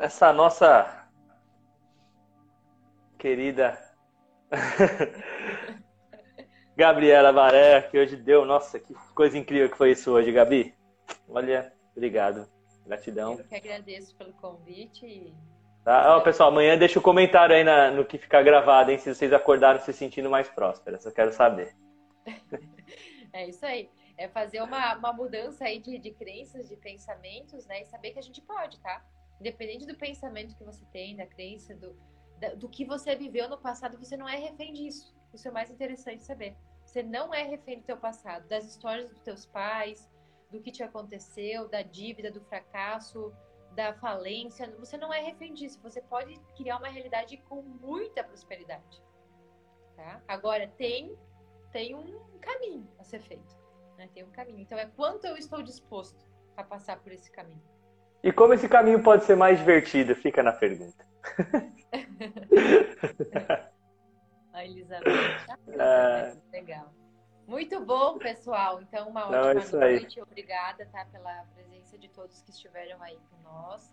[0.00, 1.08] essa nossa
[3.18, 3.78] querida
[6.76, 10.74] Gabriela Varé, que hoje deu, nossa, que coisa incrível que foi isso hoje, Gabi.
[11.28, 12.48] Olha, obrigado.
[12.90, 13.38] Gratidão.
[13.38, 15.32] Eu que agradeço pelo convite.
[15.84, 16.20] Tá?
[16.22, 18.98] Pessoal, amanhã deixa o um comentário aí na, no que ficar gravado, hein?
[18.98, 21.04] Se vocês acordaram se sentindo mais prósperas.
[21.04, 21.72] Eu quero saber.
[23.32, 23.88] é isso aí.
[24.18, 27.82] É fazer uma, uma mudança aí de, de crenças, de pensamentos, né?
[27.82, 29.04] E saber que a gente pode, tá?
[29.38, 31.96] Independente do pensamento que você tem, da crença, do,
[32.40, 35.14] da, do que você viveu no passado, você não é refém disso.
[35.32, 36.56] Isso é o mais interessante saber.
[36.84, 40.10] Você não é refém do teu passado, das histórias dos teus pais,
[40.50, 43.32] do que te aconteceu, da dívida, do fracasso,
[43.74, 44.72] da falência.
[44.78, 45.78] Você não é refém disso.
[45.82, 49.02] Você pode criar uma realidade com muita prosperidade.
[49.96, 50.20] Tá?
[50.26, 51.16] Agora, tem,
[51.72, 53.56] tem um caminho a ser feito.
[53.96, 54.08] Né?
[54.12, 54.58] Tem um caminho.
[54.58, 57.62] Então, é quanto eu estou disposto a passar por esse caminho.
[58.22, 60.14] E como esse caminho pode ser mais divertido?
[60.14, 61.06] Fica na pergunta.
[64.52, 65.04] a Elizabeth.
[65.78, 66.92] Ah, Legal.
[67.50, 68.80] Muito bom, pessoal.
[68.80, 70.22] Então, uma ótima é noite.
[70.22, 73.92] Obrigada tá, pela presença de todos que estiveram aí com nós.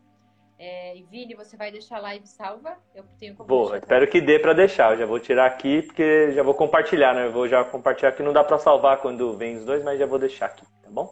[0.59, 2.77] É, e Vini, você vai deixar a live salva?
[2.93, 4.91] Eu tenho como Vou, espero que dê para deixar.
[4.91, 7.25] Eu já vou tirar aqui, porque já vou compartilhar, né?
[7.25, 8.21] Eu vou já compartilhar aqui.
[8.21, 11.11] Não dá para salvar quando vem os dois, mas já vou deixar aqui, tá bom?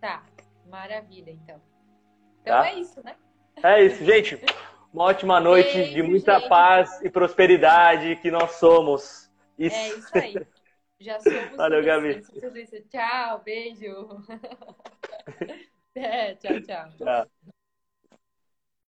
[0.00, 0.22] Tá,
[0.68, 1.60] maravilha, então.
[2.40, 2.68] Então tá?
[2.68, 3.16] é isso, né?
[3.64, 4.40] É isso, gente.
[4.94, 6.48] Uma ótima noite Beijo, de muita gente.
[6.48, 9.28] paz e prosperidade que nós somos.
[9.58, 9.76] Isso.
[9.76, 10.46] É isso aí.
[11.00, 11.56] Já somos.
[11.56, 12.20] Valeu, Gabi.
[12.88, 14.22] Tchau, beijo.
[15.94, 16.90] é, tchau, tchau.
[16.98, 17.50] Tchau.